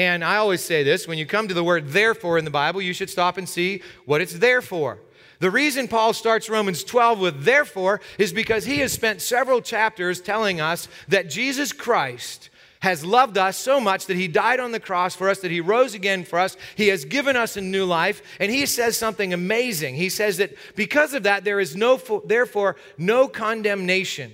And 0.00 0.24
I 0.24 0.36
always 0.36 0.64
say 0.64 0.82
this 0.82 1.06
when 1.06 1.18
you 1.18 1.26
come 1.26 1.46
to 1.46 1.52
the 1.52 1.62
word 1.62 1.88
therefore 1.88 2.38
in 2.38 2.46
the 2.46 2.50
Bible, 2.50 2.80
you 2.80 2.94
should 2.94 3.10
stop 3.10 3.36
and 3.36 3.46
see 3.46 3.82
what 4.06 4.22
it's 4.22 4.32
there 4.32 4.62
for. 4.62 4.98
The 5.40 5.50
reason 5.50 5.88
Paul 5.88 6.14
starts 6.14 6.48
Romans 6.48 6.82
12 6.84 7.20
with 7.20 7.44
therefore 7.44 8.00
is 8.16 8.32
because 8.32 8.64
he 8.64 8.78
has 8.78 8.94
spent 8.94 9.20
several 9.20 9.60
chapters 9.60 10.22
telling 10.22 10.58
us 10.58 10.88
that 11.08 11.28
Jesus 11.28 11.74
Christ 11.74 12.48
has 12.80 13.04
loved 13.04 13.36
us 13.36 13.58
so 13.58 13.78
much 13.78 14.06
that 14.06 14.16
he 14.16 14.26
died 14.26 14.58
on 14.58 14.72
the 14.72 14.80
cross 14.80 15.14
for 15.14 15.28
us, 15.28 15.40
that 15.40 15.50
he 15.50 15.60
rose 15.60 15.92
again 15.92 16.24
for 16.24 16.38
us. 16.38 16.56
He 16.76 16.88
has 16.88 17.04
given 17.04 17.36
us 17.36 17.58
a 17.58 17.60
new 17.60 17.84
life. 17.84 18.22
And 18.40 18.50
he 18.50 18.64
says 18.64 18.96
something 18.96 19.34
amazing. 19.34 19.96
He 19.96 20.08
says 20.08 20.38
that 20.38 20.54
because 20.76 21.12
of 21.12 21.24
that, 21.24 21.44
there 21.44 21.60
is 21.60 21.76
no, 21.76 22.00
therefore, 22.24 22.76
no 22.96 23.28
condemnation 23.28 24.32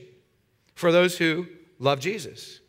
for 0.77 0.93
those 0.93 1.19
who 1.19 1.49
love 1.81 1.99
Jesus. 1.99 2.61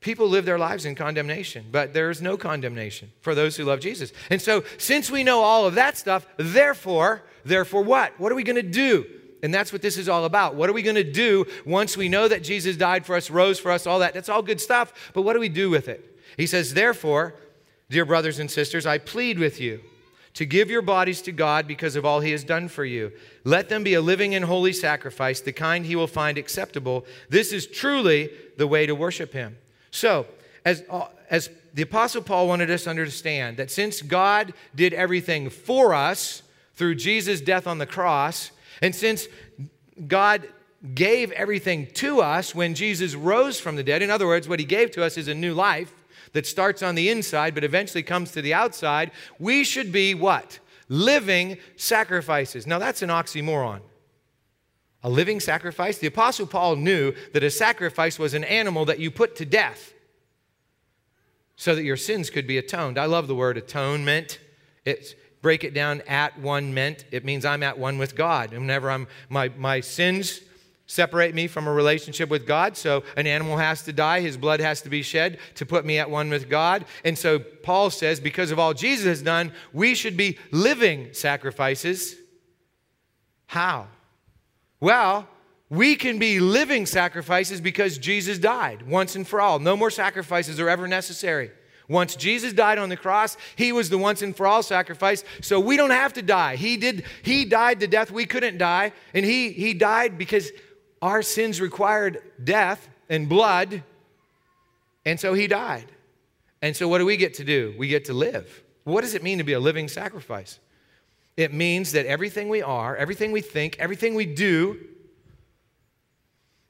People 0.00 0.28
live 0.28 0.44
their 0.44 0.58
lives 0.58 0.84
in 0.84 0.94
condemnation, 0.94 1.66
but 1.72 1.92
there 1.92 2.08
is 2.08 2.22
no 2.22 2.36
condemnation 2.36 3.10
for 3.20 3.34
those 3.34 3.56
who 3.56 3.64
love 3.64 3.80
Jesus. 3.80 4.12
And 4.30 4.40
so, 4.40 4.62
since 4.78 5.10
we 5.10 5.24
know 5.24 5.40
all 5.40 5.66
of 5.66 5.74
that 5.74 5.98
stuff, 5.98 6.26
therefore, 6.36 7.22
therefore 7.44 7.82
what? 7.82 8.18
What 8.20 8.30
are 8.30 8.36
we 8.36 8.44
going 8.44 8.56
to 8.56 8.62
do? 8.62 9.06
And 9.42 9.52
that's 9.52 9.72
what 9.72 9.82
this 9.82 9.96
is 9.96 10.08
all 10.08 10.24
about. 10.24 10.54
What 10.54 10.68
are 10.70 10.72
we 10.72 10.82
going 10.82 10.96
to 10.96 11.04
do 11.04 11.46
once 11.64 11.96
we 11.96 12.08
know 12.08 12.28
that 12.28 12.42
Jesus 12.42 12.76
died 12.76 13.06
for 13.06 13.16
us, 13.16 13.30
rose 13.30 13.58
for 13.58 13.70
us, 13.70 13.86
all 13.86 13.98
that? 14.00 14.14
That's 14.14 14.28
all 14.28 14.42
good 14.42 14.60
stuff, 14.60 15.10
but 15.14 15.22
what 15.22 15.32
do 15.34 15.40
we 15.40 15.48
do 15.48 15.70
with 15.70 15.88
it? 15.88 16.16
He 16.36 16.46
says, 16.46 16.74
Therefore, 16.74 17.34
dear 17.90 18.04
brothers 18.04 18.38
and 18.38 18.50
sisters, 18.50 18.86
I 18.86 18.98
plead 18.98 19.38
with 19.38 19.60
you 19.60 19.80
to 20.34 20.46
give 20.46 20.70
your 20.70 20.82
bodies 20.82 21.22
to 21.22 21.32
God 21.32 21.66
because 21.66 21.96
of 21.96 22.04
all 22.04 22.20
he 22.20 22.30
has 22.30 22.44
done 22.44 22.68
for 22.68 22.84
you. 22.84 23.10
Let 23.42 23.68
them 23.68 23.82
be 23.82 23.94
a 23.94 24.00
living 24.00 24.36
and 24.36 24.44
holy 24.44 24.72
sacrifice, 24.72 25.40
the 25.40 25.52
kind 25.52 25.84
he 25.84 25.96
will 25.96 26.06
find 26.06 26.38
acceptable. 26.38 27.04
This 27.28 27.52
is 27.52 27.66
truly 27.66 28.30
the 28.56 28.68
way 28.68 28.86
to 28.86 28.94
worship 28.94 29.32
him. 29.32 29.56
So, 29.90 30.26
as, 30.64 30.84
uh, 30.90 31.08
as 31.30 31.50
the 31.74 31.82
Apostle 31.82 32.22
Paul 32.22 32.48
wanted 32.48 32.70
us 32.70 32.84
to 32.84 32.90
understand, 32.90 33.56
that 33.56 33.70
since 33.70 34.02
God 34.02 34.52
did 34.74 34.92
everything 34.92 35.50
for 35.50 35.94
us 35.94 36.42
through 36.74 36.96
Jesus' 36.96 37.40
death 37.40 37.66
on 37.66 37.78
the 37.78 37.86
cross, 37.86 38.50
and 38.82 38.94
since 38.94 39.28
God 40.06 40.48
gave 40.94 41.32
everything 41.32 41.86
to 41.94 42.20
us 42.20 42.54
when 42.54 42.74
Jesus 42.74 43.14
rose 43.14 43.58
from 43.58 43.76
the 43.76 43.82
dead, 43.82 44.02
in 44.02 44.10
other 44.10 44.26
words, 44.26 44.48
what 44.48 44.60
he 44.60 44.64
gave 44.64 44.90
to 44.92 45.04
us 45.04 45.16
is 45.16 45.28
a 45.28 45.34
new 45.34 45.54
life 45.54 45.92
that 46.32 46.46
starts 46.46 46.82
on 46.82 46.94
the 46.94 47.08
inside 47.08 47.54
but 47.54 47.64
eventually 47.64 48.02
comes 48.02 48.30
to 48.32 48.42
the 48.42 48.54
outside, 48.54 49.10
we 49.38 49.64
should 49.64 49.90
be 49.90 50.14
what? 50.14 50.58
Living 50.88 51.58
sacrifices. 51.76 52.66
Now, 52.66 52.78
that's 52.78 53.02
an 53.02 53.10
oxymoron. 53.10 53.80
A 55.02 55.10
living 55.10 55.40
sacrifice? 55.40 55.98
The 55.98 56.08
Apostle 56.08 56.46
Paul 56.46 56.76
knew 56.76 57.12
that 57.32 57.44
a 57.44 57.50
sacrifice 57.50 58.18
was 58.18 58.34
an 58.34 58.44
animal 58.44 58.84
that 58.86 58.98
you 58.98 59.10
put 59.10 59.36
to 59.36 59.44
death 59.44 59.92
so 61.56 61.74
that 61.74 61.84
your 61.84 61.96
sins 61.96 62.30
could 62.30 62.46
be 62.46 62.58
atoned. 62.58 62.98
I 62.98 63.06
love 63.06 63.26
the 63.26 63.34
word 63.34 63.56
atonement. 63.56 64.38
It's, 64.84 65.14
break 65.42 65.64
it 65.64 65.74
down 65.74 66.02
at 66.06 66.38
one 66.38 66.74
meant, 66.74 67.04
it 67.10 67.24
means 67.24 67.44
I'm 67.44 67.62
at 67.62 67.78
one 67.78 67.98
with 67.98 68.16
God. 68.16 68.52
Whenever 68.52 68.90
I'm, 68.90 69.06
my, 69.28 69.50
my 69.56 69.80
sins 69.80 70.40
separate 70.86 71.34
me 71.34 71.46
from 71.46 71.68
a 71.68 71.72
relationship 71.72 72.28
with 72.30 72.46
God, 72.46 72.76
so 72.76 73.04
an 73.16 73.26
animal 73.26 73.56
has 73.56 73.82
to 73.82 73.92
die, 73.92 74.20
his 74.20 74.36
blood 74.36 74.60
has 74.60 74.82
to 74.82 74.88
be 74.88 75.02
shed 75.02 75.38
to 75.56 75.66
put 75.66 75.84
me 75.84 75.98
at 75.98 76.10
one 76.10 76.30
with 76.30 76.48
God. 76.48 76.84
And 77.04 77.16
so 77.16 77.38
Paul 77.38 77.90
says, 77.90 78.20
because 78.20 78.50
of 78.50 78.58
all 78.58 78.72
Jesus 78.72 79.06
has 79.06 79.22
done, 79.22 79.52
we 79.72 79.94
should 79.94 80.16
be 80.16 80.38
living 80.50 81.12
sacrifices. 81.12 82.16
How? 83.46 83.88
Well, 84.80 85.28
we 85.70 85.96
can 85.96 86.18
be 86.18 86.40
living 86.40 86.86
sacrifices 86.86 87.60
because 87.60 87.98
Jesus 87.98 88.38
died 88.38 88.88
once 88.88 89.16
and 89.16 89.26
for 89.26 89.40
all. 89.40 89.58
No 89.58 89.76
more 89.76 89.90
sacrifices 89.90 90.58
are 90.60 90.68
ever 90.68 90.88
necessary. 90.88 91.50
Once 91.88 92.16
Jesus 92.16 92.52
died 92.52 92.78
on 92.78 92.90
the 92.90 92.96
cross, 92.96 93.36
he 93.56 93.72
was 93.72 93.88
the 93.88 93.98
once 93.98 94.20
and 94.20 94.36
for 94.36 94.46
all 94.46 94.62
sacrifice, 94.62 95.24
so 95.40 95.58
we 95.58 95.76
don't 95.76 95.90
have 95.90 96.12
to 96.14 96.22
die. 96.22 96.56
He 96.56 96.76
did 96.76 97.04
he 97.22 97.46
died 97.46 97.80
the 97.80 97.88
death 97.88 98.10
we 98.10 98.26
couldn't 98.26 98.58
die, 98.58 98.92
and 99.14 99.24
he 99.24 99.52
he 99.52 99.72
died 99.72 100.18
because 100.18 100.50
our 101.00 101.22
sins 101.22 101.60
required 101.60 102.20
death 102.42 102.88
and 103.08 103.28
blood. 103.28 103.82
And 105.06 105.18
so 105.18 105.32
he 105.32 105.46
died. 105.46 105.86
And 106.60 106.76
so 106.76 106.88
what 106.88 106.98
do 106.98 107.06
we 107.06 107.16
get 107.16 107.34
to 107.34 107.44
do? 107.44 107.74
We 107.78 107.88
get 107.88 108.06
to 108.06 108.12
live. 108.12 108.62
What 108.84 109.00
does 109.00 109.14
it 109.14 109.22
mean 109.22 109.38
to 109.38 109.44
be 109.44 109.54
a 109.54 109.60
living 109.60 109.88
sacrifice? 109.88 110.58
It 111.38 111.54
means 111.54 111.92
that 111.92 112.04
everything 112.04 112.48
we 112.48 112.62
are, 112.62 112.96
everything 112.96 113.30
we 113.30 113.42
think, 113.42 113.76
everything 113.78 114.16
we 114.16 114.26
do 114.26 114.76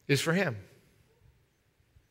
is 0.07 0.21
for 0.21 0.35
him. 0.35 0.59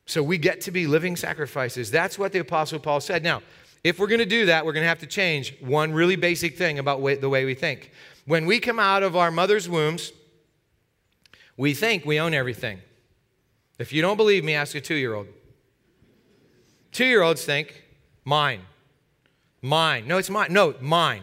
So 0.06 0.24
we 0.24 0.38
get 0.38 0.62
to 0.62 0.72
be 0.72 0.88
living 0.88 1.14
sacrifices. 1.14 1.88
That's 1.88 2.18
what 2.18 2.32
the 2.32 2.40
Apostle 2.40 2.80
Paul 2.80 3.00
said. 3.00 3.22
Now, 3.22 3.42
if 3.84 4.00
we're 4.00 4.08
going 4.08 4.18
to 4.18 4.26
do 4.26 4.46
that, 4.46 4.66
we're 4.66 4.72
going 4.72 4.82
to 4.82 4.88
have 4.88 4.98
to 4.98 5.06
change 5.06 5.54
one 5.60 5.92
really 5.92 6.16
basic 6.16 6.58
thing 6.58 6.80
about 6.80 7.00
the 7.20 7.28
way 7.28 7.44
we 7.44 7.54
think. 7.54 7.92
When 8.26 8.44
we 8.44 8.58
come 8.58 8.80
out 8.80 9.04
of 9.04 9.14
our 9.14 9.30
mother's 9.30 9.68
wombs, 9.68 10.10
we 11.56 11.74
think 11.74 12.04
we 12.04 12.18
own 12.18 12.34
everything. 12.34 12.80
If 13.78 13.92
you 13.92 14.02
don't 14.02 14.16
believe 14.16 14.42
me, 14.42 14.54
ask 14.54 14.74
a 14.74 14.80
two 14.80 14.96
year 14.96 15.14
old. 15.14 15.28
Two 16.90 17.06
year 17.06 17.22
olds 17.22 17.44
think, 17.44 17.84
mine. 18.24 18.62
Mine. 19.62 20.08
No, 20.08 20.18
it's 20.18 20.28
mine. 20.28 20.52
No, 20.52 20.74
mine. 20.80 21.22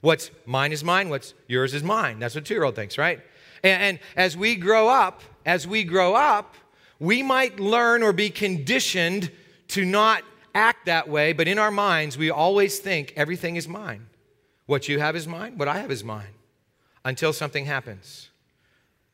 What's 0.00 0.30
mine 0.46 0.72
is 0.72 0.82
mine. 0.82 1.08
What's 1.10 1.34
yours 1.46 1.74
is 1.74 1.82
mine. 1.82 2.18
That's 2.18 2.34
what 2.34 2.44
two 2.44 2.54
year 2.54 2.64
old 2.64 2.74
thinks, 2.74 2.96
right? 2.96 3.20
And, 3.62 3.82
and 3.82 3.98
as 4.16 4.36
we 4.36 4.56
grow 4.56 4.88
up, 4.88 5.22
as 5.44 5.66
we 5.66 5.84
grow 5.84 6.14
up, 6.14 6.54
we 6.98 7.22
might 7.22 7.60
learn 7.60 8.02
or 8.02 8.12
be 8.12 8.30
conditioned 8.30 9.30
to 9.68 9.84
not 9.84 10.22
act 10.54 10.86
that 10.86 11.08
way, 11.08 11.32
but 11.32 11.48
in 11.48 11.58
our 11.58 11.70
minds, 11.70 12.18
we 12.18 12.30
always 12.30 12.78
think 12.78 13.12
everything 13.16 13.56
is 13.56 13.68
mine. 13.68 14.06
What 14.66 14.88
you 14.88 15.00
have 15.00 15.16
is 15.16 15.26
mine, 15.26 15.56
what 15.58 15.68
I 15.68 15.78
have 15.78 15.90
is 15.90 16.04
mine. 16.04 16.34
Until 17.04 17.32
something 17.32 17.64
happens, 17.64 18.30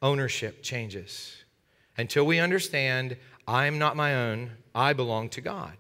ownership 0.03 0.63
changes. 0.63 1.45
Until 1.97 2.27
we 2.27 2.41
understand 2.41 3.17
I 3.47 3.67
am 3.67 3.79
not 3.79 3.97
my 3.97 4.15
own, 4.15 4.51
I 4.75 4.93
belong 4.93 5.29
to 5.31 5.41
God. 5.41 5.77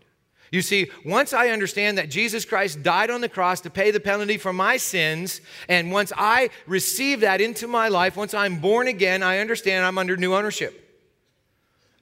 You 0.51 0.63
see, 0.63 0.91
once 1.05 1.33
I 1.33 1.49
understand 1.49 1.99
that 1.99 2.09
Jesus 2.09 2.45
Christ 2.45 2.83
died 2.83 3.11
on 3.11 3.21
the 3.21 3.29
cross 3.29 3.61
to 3.63 3.71
pay 3.71 3.91
the 3.91 4.01
penalty 4.01 4.39
for 4.39 4.53
my 4.53 4.77
sins, 4.77 5.41
and 5.69 5.91
once 5.91 6.13
I 6.17 6.51
receive 6.67 7.21
that 7.21 7.41
into 7.41 7.67
my 7.67 7.89
life, 7.89 8.17
once 8.17 8.35
I'm 8.35 8.61
born 8.61 8.89
again, 8.89 9.23
I 9.23 9.39
understand 9.39 9.85
I'm 9.85 9.99
under 9.99 10.17
new 10.17 10.35
ownership. 10.35 10.83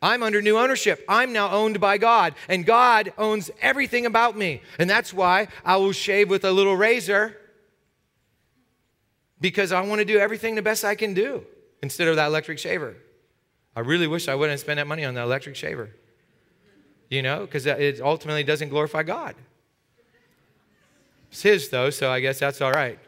I'm 0.02 0.22
under 0.22 0.42
new 0.42 0.58
ownership. 0.58 1.02
I'm 1.08 1.32
now 1.32 1.50
owned 1.50 1.80
by 1.80 1.96
God, 1.96 2.34
and 2.48 2.66
God 2.66 3.14
owns 3.16 3.50
everything 3.62 4.04
about 4.04 4.36
me. 4.36 4.60
And 4.78 4.88
that's 4.88 5.14
why 5.14 5.48
I 5.64 5.78
will 5.78 5.92
shave 5.92 6.28
with 6.28 6.44
a 6.44 6.52
little 6.52 6.76
razor 6.76 7.38
because 9.40 9.72
I 9.72 9.80
want 9.80 10.00
to 10.00 10.04
do 10.04 10.18
everything 10.18 10.54
the 10.54 10.62
best 10.62 10.84
I 10.84 10.94
can 10.94 11.14
do 11.14 11.44
instead 11.82 12.08
of 12.08 12.16
that 12.16 12.26
electric 12.26 12.58
shaver. 12.58 12.96
I 13.76 13.80
really 13.80 14.06
wish 14.06 14.28
I 14.28 14.34
wouldn't 14.34 14.60
spend 14.60 14.78
that 14.78 14.86
money 14.86 15.04
on 15.04 15.14
that 15.14 15.24
electric 15.24 15.56
shaver, 15.56 15.90
you 17.08 17.22
know, 17.22 17.40
because 17.40 17.66
it 17.66 18.00
ultimately 18.00 18.44
doesn't 18.44 18.68
glorify 18.68 19.02
God. 19.02 19.34
It's 21.30 21.42
his, 21.42 21.68
though, 21.68 21.90
so 21.90 22.10
I 22.10 22.20
guess 22.20 22.38
that's 22.38 22.60
all 22.60 22.72
right. 22.72 22.98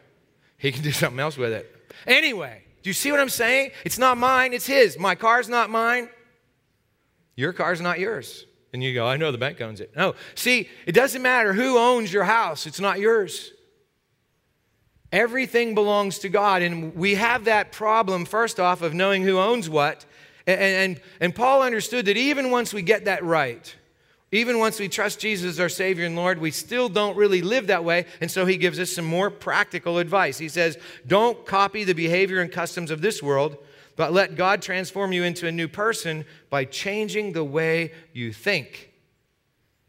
He 0.57 0.71
can 0.71 0.83
do 0.83 0.91
something 1.03 1.19
else 1.19 1.37
with 1.37 1.53
it. 1.53 1.73
Anyway, 2.05 2.63
do 2.83 2.89
you 2.89 2.93
see 2.93 3.11
what 3.11 3.19
I'm 3.19 3.29
saying? 3.29 3.71
It's 3.83 3.97
not 3.97 4.17
mine, 4.17 4.53
it's 4.53 4.65
his. 4.65 4.99
My 4.99 5.15
car's 5.15 5.49
not 5.49 5.69
mine. 5.69 6.09
Your 7.35 7.53
car's 7.53 7.79
not 7.79 7.99
yours. 7.99 8.45
And 8.73 8.83
you 8.83 8.93
go, 8.93 9.07
I 9.07 9.17
know 9.17 9.31
the 9.31 9.37
bank 9.37 9.61
owns 9.61 9.79
it. 9.79 9.95
No. 9.95 10.15
See, 10.35 10.69
it 10.85 10.91
doesn't 10.91 11.21
matter 11.21 11.53
who 11.53 11.77
owns 11.77 12.11
your 12.11 12.25
house, 12.25 12.65
it's 12.65 12.79
not 12.79 12.99
yours. 12.99 13.53
Everything 15.11 15.73
belongs 15.73 16.19
to 16.19 16.29
God. 16.29 16.61
And 16.61 16.93
we 16.93 17.15
have 17.15 17.45
that 17.45 17.71
problem, 17.71 18.25
first 18.25 18.59
off, 18.59 18.81
of 18.81 18.93
knowing 18.93 19.23
who 19.23 19.39
owns 19.39 19.69
what. 19.69 20.05
And, 20.45 20.59
and, 20.59 21.01
and 21.21 21.35
Paul 21.35 21.61
understood 21.61 22.05
that 22.07 22.17
even 22.17 22.51
once 22.51 22.73
we 22.73 22.81
get 22.81 23.05
that 23.05 23.23
right, 23.23 23.73
even 24.31 24.59
once 24.59 24.79
we 24.79 24.89
trust 24.89 25.19
Jesus 25.19 25.51
as 25.51 25.59
our 25.59 25.69
Savior 25.69 26.05
and 26.05 26.15
Lord, 26.15 26.39
we 26.39 26.51
still 26.51 26.89
don't 26.89 27.15
really 27.15 27.41
live 27.41 27.67
that 27.67 27.85
way. 27.85 28.05
And 28.19 28.29
so 28.29 28.45
he 28.45 28.57
gives 28.57 28.77
us 28.77 28.91
some 28.91 29.05
more 29.05 29.29
practical 29.29 29.99
advice. 29.99 30.37
He 30.37 30.49
says, 30.49 30.77
Don't 31.05 31.45
copy 31.45 31.85
the 31.85 31.93
behavior 31.93 32.41
and 32.41 32.51
customs 32.51 32.91
of 32.91 33.01
this 33.01 33.23
world, 33.23 33.57
but 33.95 34.11
let 34.11 34.35
God 34.35 34.61
transform 34.61 35.13
you 35.13 35.23
into 35.23 35.47
a 35.47 35.51
new 35.51 35.69
person 35.69 36.25
by 36.49 36.65
changing 36.65 37.31
the 37.31 37.43
way 37.43 37.93
you 38.11 38.33
think. 38.33 38.86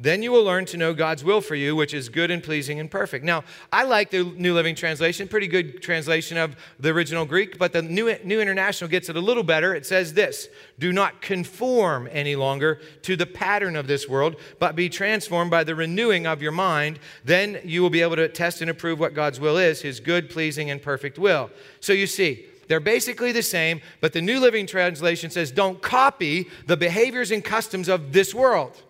Then 0.00 0.22
you 0.22 0.30
will 0.30 0.44
learn 0.44 0.64
to 0.66 0.76
know 0.76 0.94
God's 0.94 1.24
will 1.24 1.40
for 1.40 1.56
you, 1.56 1.74
which 1.74 1.92
is 1.92 2.08
good 2.08 2.30
and 2.30 2.40
pleasing 2.40 2.78
and 2.78 2.88
perfect. 2.88 3.24
Now, 3.24 3.42
I 3.72 3.82
like 3.82 4.10
the 4.10 4.22
New 4.22 4.54
Living 4.54 4.76
Translation, 4.76 5.26
pretty 5.26 5.48
good 5.48 5.82
translation 5.82 6.36
of 6.36 6.54
the 6.78 6.90
original 6.90 7.26
Greek, 7.26 7.58
but 7.58 7.72
the 7.72 7.82
New, 7.82 8.16
New 8.22 8.40
International 8.40 8.88
gets 8.88 9.08
it 9.08 9.16
a 9.16 9.20
little 9.20 9.42
better. 9.42 9.74
It 9.74 9.84
says 9.84 10.14
this 10.14 10.46
Do 10.78 10.92
not 10.92 11.20
conform 11.20 12.08
any 12.12 12.36
longer 12.36 12.80
to 13.02 13.16
the 13.16 13.26
pattern 13.26 13.74
of 13.74 13.88
this 13.88 14.08
world, 14.08 14.36
but 14.60 14.76
be 14.76 14.88
transformed 14.88 15.50
by 15.50 15.64
the 15.64 15.74
renewing 15.74 16.28
of 16.28 16.40
your 16.40 16.52
mind. 16.52 17.00
Then 17.24 17.58
you 17.64 17.82
will 17.82 17.90
be 17.90 18.02
able 18.02 18.16
to 18.16 18.28
test 18.28 18.60
and 18.60 18.70
approve 18.70 19.00
what 19.00 19.14
God's 19.14 19.40
will 19.40 19.56
is, 19.56 19.82
his 19.82 19.98
good, 19.98 20.30
pleasing, 20.30 20.70
and 20.70 20.80
perfect 20.80 21.18
will. 21.18 21.50
So 21.80 21.92
you 21.92 22.06
see, 22.06 22.46
they're 22.68 22.78
basically 22.78 23.32
the 23.32 23.42
same, 23.42 23.80
but 24.00 24.12
the 24.12 24.22
New 24.22 24.38
Living 24.38 24.68
Translation 24.68 25.30
says, 25.30 25.50
Don't 25.50 25.82
copy 25.82 26.46
the 26.66 26.76
behaviors 26.76 27.32
and 27.32 27.42
customs 27.42 27.88
of 27.88 28.12
this 28.12 28.32
world. 28.32 28.80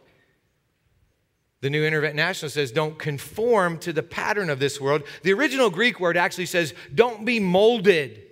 The 1.60 1.70
New 1.70 1.84
International 1.84 2.48
says, 2.48 2.70
don't 2.70 2.98
conform 2.98 3.78
to 3.80 3.92
the 3.92 4.02
pattern 4.02 4.48
of 4.48 4.60
this 4.60 4.80
world. 4.80 5.02
The 5.22 5.32
original 5.32 5.70
Greek 5.70 5.98
word 5.98 6.16
actually 6.16 6.46
says, 6.46 6.72
don't 6.94 7.24
be 7.24 7.40
molded 7.40 8.22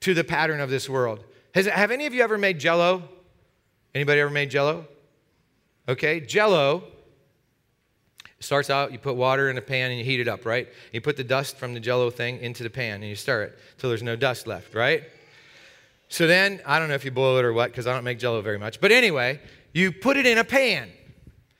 to 0.00 0.14
the 0.14 0.24
pattern 0.24 0.60
of 0.60 0.70
this 0.70 0.88
world. 0.88 1.22
Has, 1.54 1.66
have 1.66 1.90
any 1.90 2.06
of 2.06 2.14
you 2.14 2.22
ever 2.22 2.38
made 2.38 2.58
jello? 2.58 3.02
Anybody 3.94 4.20
ever 4.20 4.30
made 4.30 4.50
jello? 4.50 4.86
Okay, 5.88 6.20
jello 6.20 6.84
starts 8.40 8.70
out, 8.70 8.92
you 8.92 8.98
put 8.98 9.16
water 9.16 9.50
in 9.50 9.58
a 9.58 9.62
pan 9.62 9.90
and 9.90 9.98
you 9.98 10.04
heat 10.04 10.20
it 10.20 10.28
up, 10.28 10.44
right? 10.44 10.68
You 10.92 11.00
put 11.00 11.16
the 11.16 11.24
dust 11.24 11.56
from 11.56 11.74
the 11.74 11.80
jello 11.80 12.10
thing 12.10 12.38
into 12.38 12.62
the 12.62 12.70
pan 12.70 13.00
and 13.00 13.04
you 13.04 13.16
stir 13.16 13.44
it 13.44 13.58
till 13.78 13.90
there's 13.90 14.02
no 14.02 14.16
dust 14.16 14.46
left, 14.46 14.74
right? 14.74 15.04
So 16.08 16.26
then, 16.26 16.60
I 16.64 16.78
don't 16.78 16.88
know 16.88 16.94
if 16.94 17.04
you 17.04 17.10
boil 17.10 17.38
it 17.38 17.44
or 17.44 17.52
what, 17.52 17.70
because 17.70 17.86
I 17.86 17.92
don't 17.92 18.04
make 18.04 18.18
jello 18.18 18.40
very 18.40 18.58
much. 18.58 18.80
But 18.80 18.92
anyway, 18.92 19.40
you 19.72 19.90
put 19.90 20.16
it 20.16 20.26
in 20.26 20.38
a 20.38 20.44
pan. 20.44 20.90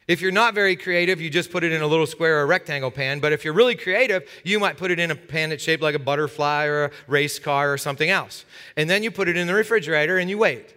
If 0.08 0.20
you're 0.20 0.30
not 0.30 0.54
very 0.54 0.76
creative, 0.76 1.20
you 1.20 1.28
just 1.28 1.50
put 1.50 1.64
it 1.64 1.72
in 1.72 1.82
a 1.82 1.86
little 1.86 2.06
square 2.06 2.40
or 2.40 2.46
rectangle 2.46 2.92
pan. 2.92 3.18
But 3.18 3.32
if 3.32 3.44
you're 3.44 3.54
really 3.54 3.74
creative, 3.74 4.28
you 4.44 4.60
might 4.60 4.76
put 4.76 4.92
it 4.92 5.00
in 5.00 5.10
a 5.10 5.16
pan 5.16 5.50
that's 5.50 5.64
shaped 5.64 5.82
like 5.82 5.96
a 5.96 6.00
butterfly 6.00 6.66
or 6.66 6.84
a 6.84 6.90
race 7.08 7.40
car 7.40 7.72
or 7.72 7.78
something 7.78 8.08
else. 8.08 8.44
And 8.76 8.88
then 8.88 9.02
you 9.02 9.10
put 9.10 9.28
it 9.28 9.36
in 9.36 9.48
the 9.48 9.54
refrigerator 9.54 10.18
and 10.18 10.30
you 10.30 10.38
wait. 10.38 10.74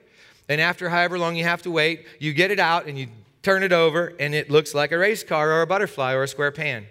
And 0.48 0.60
after 0.60 0.90
however 0.90 1.20
long 1.20 1.36
you 1.36 1.44
have 1.44 1.62
to 1.62 1.72
wait, 1.72 2.08
you 2.18 2.34
get 2.34 2.50
it 2.50 2.60
out 2.60 2.88
and 2.88 2.98
you 2.98 3.08
turn 3.44 3.62
it 3.62 3.72
over 3.72 4.14
and 4.20 4.34
it 4.34 4.50
looks 4.50 4.74
like 4.74 4.92
a 4.92 4.98
race 4.98 5.24
car 5.24 5.52
or 5.52 5.62
a 5.62 5.68
butterfly 5.68 6.14
or 6.14 6.24
a 6.24 6.28
square 6.28 6.52
pan. 6.52 6.88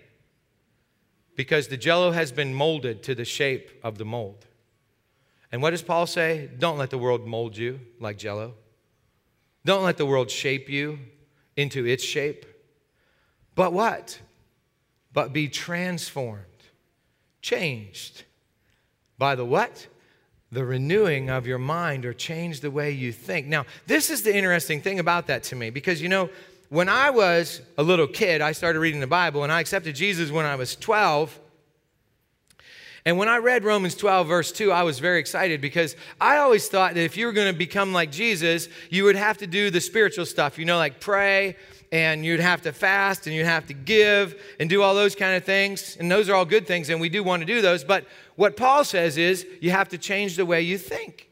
Because 1.34 1.66
the 1.66 1.76
jello 1.76 2.12
has 2.12 2.30
been 2.30 2.54
molded 2.54 3.02
to 3.04 3.16
the 3.16 3.24
shape 3.24 3.80
of 3.82 3.98
the 3.98 4.04
mold. 4.04 4.46
And 5.50 5.60
what 5.60 5.70
does 5.70 5.82
Paul 5.82 6.06
say? 6.06 6.48
Don't 6.56 6.78
let 6.78 6.90
the 6.90 6.98
world 6.98 7.26
mold 7.26 7.56
you 7.56 7.80
like 7.98 8.16
jello. 8.16 8.54
Don't 9.64 9.82
let 9.82 9.96
the 9.96 10.06
world 10.06 10.30
shape 10.30 10.68
you 10.68 11.00
into 11.58 11.84
its 11.84 12.04
shape. 12.04 12.46
But 13.56 13.72
what? 13.72 14.20
But 15.12 15.32
be 15.32 15.48
transformed, 15.48 16.44
changed 17.42 18.22
by 19.18 19.34
the 19.34 19.44
what? 19.44 19.88
The 20.52 20.64
renewing 20.64 21.28
of 21.28 21.46
your 21.46 21.58
mind 21.58 22.06
or 22.06 22.14
change 22.14 22.60
the 22.60 22.70
way 22.70 22.92
you 22.92 23.12
think. 23.12 23.48
Now, 23.48 23.66
this 23.86 24.08
is 24.08 24.22
the 24.22 24.34
interesting 24.34 24.80
thing 24.80 25.00
about 25.00 25.26
that 25.26 25.42
to 25.44 25.56
me 25.56 25.70
because 25.70 26.00
you 26.00 26.08
know, 26.08 26.30
when 26.68 26.88
I 26.88 27.10
was 27.10 27.60
a 27.76 27.82
little 27.82 28.06
kid, 28.06 28.40
I 28.40 28.52
started 28.52 28.78
reading 28.78 29.00
the 29.00 29.08
Bible 29.08 29.42
and 29.42 29.52
I 29.52 29.60
accepted 29.60 29.96
Jesus 29.96 30.30
when 30.30 30.46
I 30.46 30.54
was 30.54 30.76
12. 30.76 31.40
And 33.08 33.16
when 33.16 33.30
I 33.30 33.38
read 33.38 33.64
Romans 33.64 33.94
12, 33.94 34.28
verse 34.28 34.52
2, 34.52 34.70
I 34.70 34.82
was 34.82 34.98
very 34.98 35.18
excited 35.18 35.62
because 35.62 35.96
I 36.20 36.36
always 36.36 36.68
thought 36.68 36.92
that 36.92 37.00
if 37.00 37.16
you 37.16 37.24
were 37.24 37.32
going 37.32 37.50
to 37.50 37.58
become 37.58 37.94
like 37.94 38.12
Jesus, 38.12 38.68
you 38.90 39.04
would 39.04 39.16
have 39.16 39.38
to 39.38 39.46
do 39.46 39.70
the 39.70 39.80
spiritual 39.80 40.26
stuff, 40.26 40.58
you 40.58 40.66
know, 40.66 40.76
like 40.76 41.00
pray 41.00 41.56
and 41.90 42.22
you'd 42.22 42.40
have 42.40 42.60
to 42.60 42.72
fast 42.74 43.26
and 43.26 43.34
you'd 43.34 43.46
have 43.46 43.66
to 43.68 43.72
give 43.72 44.38
and 44.60 44.68
do 44.68 44.82
all 44.82 44.94
those 44.94 45.14
kind 45.14 45.38
of 45.38 45.44
things. 45.44 45.96
And 45.98 46.10
those 46.10 46.28
are 46.28 46.34
all 46.34 46.44
good 46.44 46.66
things, 46.66 46.90
and 46.90 47.00
we 47.00 47.08
do 47.08 47.24
want 47.24 47.40
to 47.40 47.46
do 47.46 47.62
those. 47.62 47.82
But 47.82 48.04
what 48.36 48.58
Paul 48.58 48.84
says 48.84 49.16
is 49.16 49.46
you 49.62 49.70
have 49.70 49.88
to 49.88 49.96
change 49.96 50.36
the 50.36 50.44
way 50.44 50.60
you 50.60 50.76
think. 50.76 51.30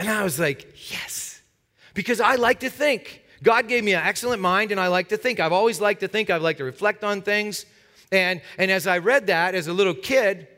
And 0.00 0.08
I 0.08 0.24
was 0.24 0.40
like, 0.40 0.90
yes, 0.90 1.40
because 1.94 2.20
I 2.20 2.34
like 2.34 2.58
to 2.60 2.68
think. 2.68 3.22
God 3.44 3.68
gave 3.68 3.84
me 3.84 3.94
an 3.94 4.04
excellent 4.04 4.42
mind, 4.42 4.72
and 4.72 4.80
I 4.80 4.88
like 4.88 5.10
to 5.10 5.16
think. 5.16 5.38
I've 5.38 5.52
always 5.52 5.80
liked 5.80 6.00
to 6.00 6.08
think, 6.08 6.30
I've 6.30 6.42
liked 6.42 6.58
to 6.58 6.64
reflect 6.64 7.04
on 7.04 7.22
things. 7.22 7.64
And, 8.10 8.42
and 8.58 8.72
as 8.72 8.88
I 8.88 8.98
read 8.98 9.28
that 9.28 9.54
as 9.54 9.68
a 9.68 9.72
little 9.72 9.94
kid, 9.94 10.48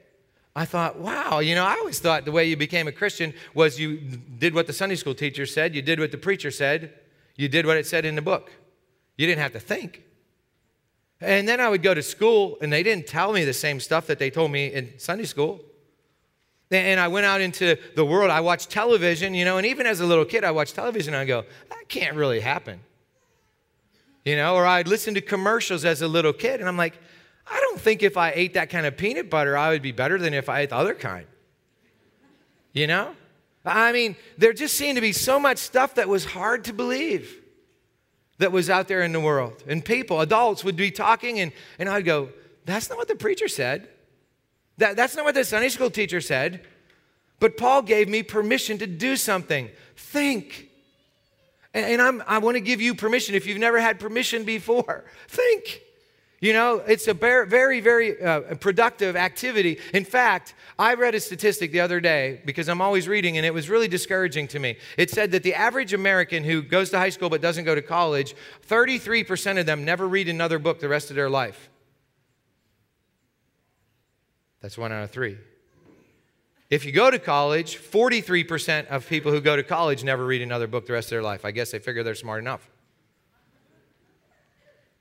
I 0.55 0.67
thought, 0.67 0.99
wow, 0.99 1.39
you 1.39 1.55
know, 1.55 1.65
I 1.65 1.75
always 1.75 1.99
thought 1.99 2.27
the 2.27 2.33
way 2.33 2.45
you 2.45 2.57
became 2.57 2.87
a 2.87 2.93
Christian 2.93 3.33
was 3.55 3.81
you 3.81 3.97
did 3.97 4.55
what 4.55 4.67
the 4.67 4.73
Sunday 4.73 4.97
school 4.97 5.15
teacher 5.15 5.47
said, 5.47 5.75
you 5.75 5.81
did 5.81 5.99
what 5.99 6.11
the 6.11 6.19
preacher 6.19 6.51
said, 6.51 6.93
you 7.37 7.49
did 7.49 7.65
what 7.65 7.79
it 7.79 7.87
said 7.87 8.05
in 8.05 8.17
the 8.17 8.23
book. 8.23 8.53
You 9.17 9.27
didn't 9.27 9.41
have 9.41 9.53
to 9.53 9.61
think. 9.61 10.03
And 11.21 11.49
then 11.49 11.61
I 11.61 11.69
would 11.69 11.83
go 11.83 11.95
to 11.95 12.03
school, 12.03 12.59
and 12.61 12.73
they 12.73 12.83
didn't 12.83 13.07
tell 13.07 13.33
me 13.33 13.45
the 13.45 13.53
same 13.53 13.81
stuff 13.81 14.07
that 14.09 14.19
they 14.19 14.29
told 14.29 14.51
me 14.51 14.67
in 14.67 14.99
Sunday 14.99 15.25
school. 15.25 15.61
And 16.71 16.99
I 16.99 17.09
went 17.09 17.27
out 17.27 17.41
into 17.41 17.79
the 17.95 18.05
world. 18.05 18.31
I 18.31 18.41
watched 18.41 18.71
television, 18.71 19.35
you 19.35 19.45
know, 19.45 19.59
and 19.59 19.67
even 19.67 19.87
as 19.87 20.01
a 20.01 20.07
little 20.07 20.25
kid, 20.25 20.43
I 20.43 20.51
watched 20.51 20.75
television 20.75 21.15
and 21.15 21.21
I 21.21 21.25
go, 21.25 21.45
that 21.69 21.89
can't 21.89 22.17
really 22.17 22.41
happen. 22.41 22.81
You 24.25 24.37
know, 24.37 24.55
or 24.55 24.67
I'd 24.67 24.89
listen 24.89 25.15
to 25.15 25.21
commercials 25.21 25.85
as 25.85 26.03
a 26.03 26.09
little 26.09 26.33
kid, 26.33 26.61
and 26.61 26.69
I'm 26.69 26.77
like, 26.77 26.99
I 27.47 27.61
don't 27.61 27.81
think 27.81 28.03
if 28.03 28.17
I 28.17 28.33
ate 28.35 28.55
that 28.55 28.71
kind 28.71 28.87
of 28.87 28.97
peanut 28.97 29.29
butter, 29.29 29.57
I 29.57 29.71
would 29.71 29.83
be 29.83 29.93
better 29.93 30.19
than 30.19 30.35
if 30.35 30.49
I 30.49 30.61
ate 30.61 30.71
the 30.71 30.77
other 30.77 30.95
kind. 30.95 31.27
You 32.73 32.87
know? 32.87 33.15
I 33.65 33.93
mean, 33.93 34.17
there 34.39 34.53
just 34.53 34.75
seemed 34.75 34.97
to 34.97 35.01
be 35.01 35.13
so 35.13 35.39
much 35.39 35.59
stuff 35.59 35.97
that 35.97 36.09
was 36.09 36.25
hard 36.25 36.65
to 36.65 36.73
believe 36.73 37.41
that 38.39 38.51
was 38.51 38.69
out 38.69 38.89
there 38.89 39.03
in 39.03 39.13
the 39.13 39.21
world. 39.21 39.63
And 39.67 39.85
people, 39.85 40.21
adults, 40.21 40.65
would 40.65 40.77
be 40.77 40.91
talking, 40.91 41.39
and, 41.41 41.53
and 41.79 41.89
I'd 41.89 42.05
go, 42.05 42.31
That's 42.65 42.89
not 42.89 42.99
what 42.99 43.09
the 43.09 43.15
preacher 43.15 43.49
said. 43.49 43.89
That, 44.79 44.97
that's 44.97 45.15
not 45.15 45.25
what 45.25 45.35
the 45.35 45.45
Sunday 45.45 45.69
school 45.69 45.91
teacher 45.91 46.21
said. 46.21 46.67
But 47.39 47.57
Paul 47.57 47.83
gave 47.83 48.09
me 48.09 48.23
permission 48.23 48.79
to 48.79 48.87
do 48.87 49.17
something. 49.17 49.69
Think. 49.97 50.69
And, 51.75 52.01
and 52.01 52.23
I 52.27 52.39
want 52.39 52.57
to 52.57 52.61
give 52.61 52.81
you 52.81 52.95
permission 52.95 53.35
if 53.35 53.47
you've 53.47 53.59
never 53.59 53.81
had 53.81 54.01
permission 54.01 54.45
before. 54.45 55.05
Think. 55.29 55.83
You 56.43 56.53
know, 56.53 56.79
it's 56.89 57.07
a 57.07 57.15
very, 57.15 57.79
very 57.79 58.21
uh, 58.21 58.57
productive 58.57 59.15
activity. 59.15 59.79
In 59.95 60.05
fact, 60.05 60.55
I 60.77 60.95
read 60.95 61.15
a 61.15 61.21
statistic 61.21 61.71
the 61.71 61.79
other 61.79 62.01
day 62.01 62.43
because 62.45 62.69
I'm 62.69 62.81
always 62.81 63.07
reading, 63.07 63.37
and 63.37 63.47
it 63.47 63.55
was 63.55 63.71
really 63.71 63.87
discouraging 63.87 64.49
to 64.49 64.59
me. 64.59 64.77
It 64.99 65.09
said 65.09 65.31
that 65.31 65.45
the 65.45 65.55
average 65.55 65.95
American 65.95 66.43
who 66.43 66.61
goes 66.61 66.91
to 66.91 66.99
high 66.99 67.11
school 67.11 67.31
but 67.31 67.43
doesn't 67.43 67.63
go 67.63 67.77
to 67.77 67.81
college, 67.81 68.35
33% 68.69 69.61
of 69.61 69.67
them 69.67 69.85
never 69.85 70.09
read 70.09 70.29
another 70.29 70.59
book 70.59 70.81
the 70.81 70.89
rest 70.89 71.11
of 71.11 71.17
their 71.17 71.31
life. 71.31 71.71
That's 74.63 74.77
one 74.77 74.91
out 74.91 75.05
of 75.05 75.13
three. 75.13 75.39
If 76.71 76.85
you 76.85 76.91
go 76.91 77.09
to 77.09 77.21
college, 77.21 77.79
43% 77.79 78.89
of 78.89 79.09
people 79.09 79.31
who 79.31 79.41
go 79.41 79.55
to 79.55 79.63
college 79.63 80.03
never 80.03 80.27
read 80.27 80.43
another 80.43 80.67
book 80.67 80.87
the 80.87 80.93
rest 80.93 81.07
of 81.07 81.11
their 81.11 81.23
life. 81.23 81.45
I 81.45 81.53
guess 81.53 81.71
they 81.71 81.79
figure 81.79 82.03
they're 82.03 82.17
smart 82.17 82.41
enough. 82.41 82.69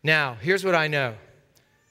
Now, 0.03 0.35
here's 0.39 0.63
what 0.63 0.75
I 0.75 0.87
know. 0.87 1.15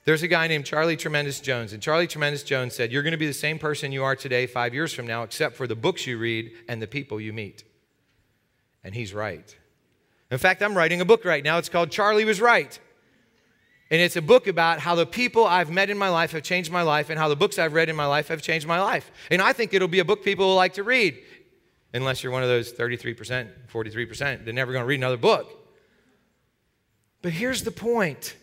There's 0.05 0.23
a 0.23 0.29
guy 0.29 0.47
named 0.47 0.65
Charlie 0.65 0.97
Tremendous 0.97 1.41
Jones, 1.41 1.73
and 1.73 1.83
Charlie 1.83 2.07
Tremendous 2.07 2.43
Jones 2.43 2.75
said, 2.75 2.91
You're 2.91 3.03
going 3.03 3.13
to 3.13 3.19
be 3.19 3.27
the 3.27 3.35
same 3.35 3.59
person 3.59 3.93
you 3.93 4.03
are 4.03 4.17
today 4.17 4.47
five 4.47 4.73
years 4.73 4.95
from 4.95 5.07
now, 5.07 5.23
except 5.23 5.57
for 5.57 5.67
the 5.67 5.77
books 5.77 6.07
you 6.07 6.17
read 6.19 6.53
and 6.69 6.81
the 6.81 6.87
people 6.87 7.21
you 7.21 7.33
meet. 7.33 7.65
And 8.83 8.95
he's 8.95 9.13
right. 9.13 9.55
In 10.31 10.39
fact, 10.39 10.63
I'm 10.63 10.77
writing 10.77 11.01
a 11.01 11.05
book 11.05 11.25
right 11.25 11.45
now. 11.45 11.59
It's 11.59 11.69
called 11.69 11.91
Charlie 11.91 12.25
Was 12.25 12.41
Right. 12.41 12.79
And 13.91 14.01
it's 14.01 14.15
a 14.15 14.23
book 14.23 14.47
about 14.47 14.79
how 14.79 14.95
the 14.95 15.05
people 15.05 15.45
I've 15.45 15.71
met 15.71 15.91
in 15.91 15.99
my 15.99 16.09
life 16.09 16.31
have 16.31 16.45
changed 16.45 16.71
my 16.71 16.83
life 16.83 17.11
and 17.11 17.19
how 17.19 17.29
the 17.29 17.35
books 17.35 17.59
I've 17.59 17.73
read 17.73 17.89
in 17.89 17.97
my 17.97 18.07
life 18.07 18.29
have 18.29 18.41
changed 18.41 18.67
my 18.67 18.81
life. 18.81 19.11
And 19.33 19.43
I 19.43 19.53
think 19.53 19.75
it'll 19.75 19.89
be 19.89 19.99
a 19.99 20.05
book 20.05 20.23
people 20.23 20.47
will 20.47 20.55
like 20.55 20.75
to 20.75 20.85
read, 20.85 21.19
unless 21.93 22.23
you're 22.23 22.33
one 22.33 22.45
of 22.45 22.49
those 22.49 22.73
33%, 22.73 23.49
43%. 23.71 24.45
They're 24.45 24.55
never 24.55 24.73
going 24.73 24.85
to 24.85 24.87
read 24.87 25.01
another 25.01 25.17
book. 25.17 25.51
But 27.21 27.33
here's 27.33 27.65
the 27.65 27.73
point 27.73 28.37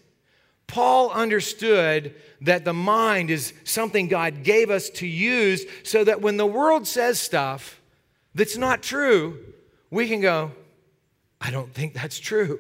Paul 0.68 1.12
understood 1.12 2.14
that 2.42 2.66
the 2.66 2.74
mind 2.74 3.30
is 3.30 3.54
something 3.64 4.08
God 4.08 4.44
gave 4.44 4.70
us 4.70 4.90
to 4.92 5.08
use 5.08 5.66
so 5.84 6.04
that 6.04 6.22
when 6.22 6.38
the 6.38 6.46
world 6.46 6.86
says 6.86 7.20
stuff 7.20 7.82
that's 8.36 8.58
not 8.58 8.84
true, 8.84 9.40
we 9.90 10.08
can 10.08 10.22
go, 10.22 10.52
I 11.40 11.52
don't 11.52 11.74
think 11.74 11.94
that's 11.94 12.20
true. 12.20 12.60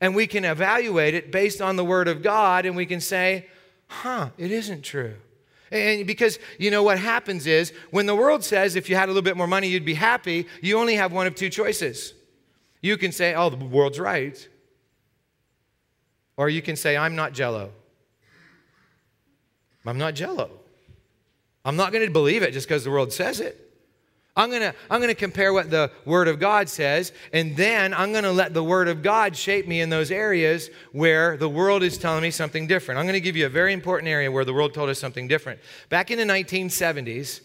And 0.00 0.14
we 0.14 0.26
can 0.26 0.44
evaluate 0.44 1.14
it 1.14 1.30
based 1.30 1.60
on 1.60 1.76
the 1.76 1.84
Word 1.84 2.08
of 2.08 2.22
God 2.22 2.64
and 2.64 2.76
we 2.76 2.86
can 2.86 3.00
say, 3.00 3.46
huh, 3.88 4.30
it 4.38 4.50
isn't 4.50 4.82
true. 4.82 5.14
And 5.70 6.06
because 6.06 6.38
you 6.58 6.70
know 6.70 6.82
what 6.82 6.98
happens 6.98 7.46
is 7.46 7.72
when 7.90 8.06
the 8.06 8.16
world 8.16 8.42
says 8.42 8.74
if 8.74 8.88
you 8.88 8.96
had 8.96 9.08
a 9.08 9.12
little 9.12 9.22
bit 9.22 9.36
more 9.36 9.46
money 9.46 9.68
you'd 9.68 9.84
be 9.84 9.94
happy, 9.94 10.46
you 10.62 10.78
only 10.78 10.94
have 10.94 11.12
one 11.12 11.26
of 11.26 11.34
two 11.34 11.50
choices. 11.50 12.14
You 12.80 12.96
can 12.96 13.12
say, 13.12 13.34
oh, 13.34 13.50
the 13.50 13.62
world's 13.62 14.00
right. 14.00 14.48
Or 16.38 16.48
you 16.48 16.62
can 16.62 16.76
say, 16.76 16.96
I'm 16.96 17.16
not 17.16 17.34
jello. 17.34 17.72
I'm 19.84 19.98
not 19.98 20.14
jello. 20.14 20.50
I'm 21.64 21.76
not 21.76 21.92
going 21.92 22.06
to 22.06 22.10
believe 22.10 22.42
it 22.42 22.52
just 22.52 22.66
because 22.66 22.84
the 22.84 22.90
world 22.90 23.12
says 23.12 23.40
it. 23.40 23.64
I'm 24.36 24.50
going 24.50 24.62
to 24.62 24.74
I'm 24.88 25.00
going 25.00 25.08
to 25.08 25.16
compare 25.16 25.52
what 25.52 25.68
the 25.68 25.90
Word 26.04 26.28
of 26.28 26.38
God 26.38 26.68
says, 26.68 27.12
and 27.32 27.56
then 27.56 27.92
I'm 27.92 28.12
going 28.12 28.22
to 28.22 28.30
let 28.30 28.54
the 28.54 28.62
Word 28.62 28.86
of 28.86 29.02
God 29.02 29.36
shape 29.36 29.66
me 29.66 29.80
in 29.80 29.90
those 29.90 30.12
areas 30.12 30.70
where 30.92 31.36
the 31.36 31.48
world 31.48 31.82
is 31.82 31.98
telling 31.98 32.22
me 32.22 32.30
something 32.30 32.68
different. 32.68 33.00
I'm 33.00 33.04
going 33.04 33.14
to 33.14 33.20
give 33.20 33.36
you 33.36 33.46
a 33.46 33.50
very 33.50 33.72
important 33.72 34.08
area 34.08 34.30
where 34.30 34.44
the 34.44 34.54
world 34.54 34.72
told 34.72 34.90
us 34.90 34.98
something 35.00 35.26
different. 35.26 35.58
Back 35.88 36.12
in 36.12 36.18
the 36.18 36.32
1970s, 36.32 37.40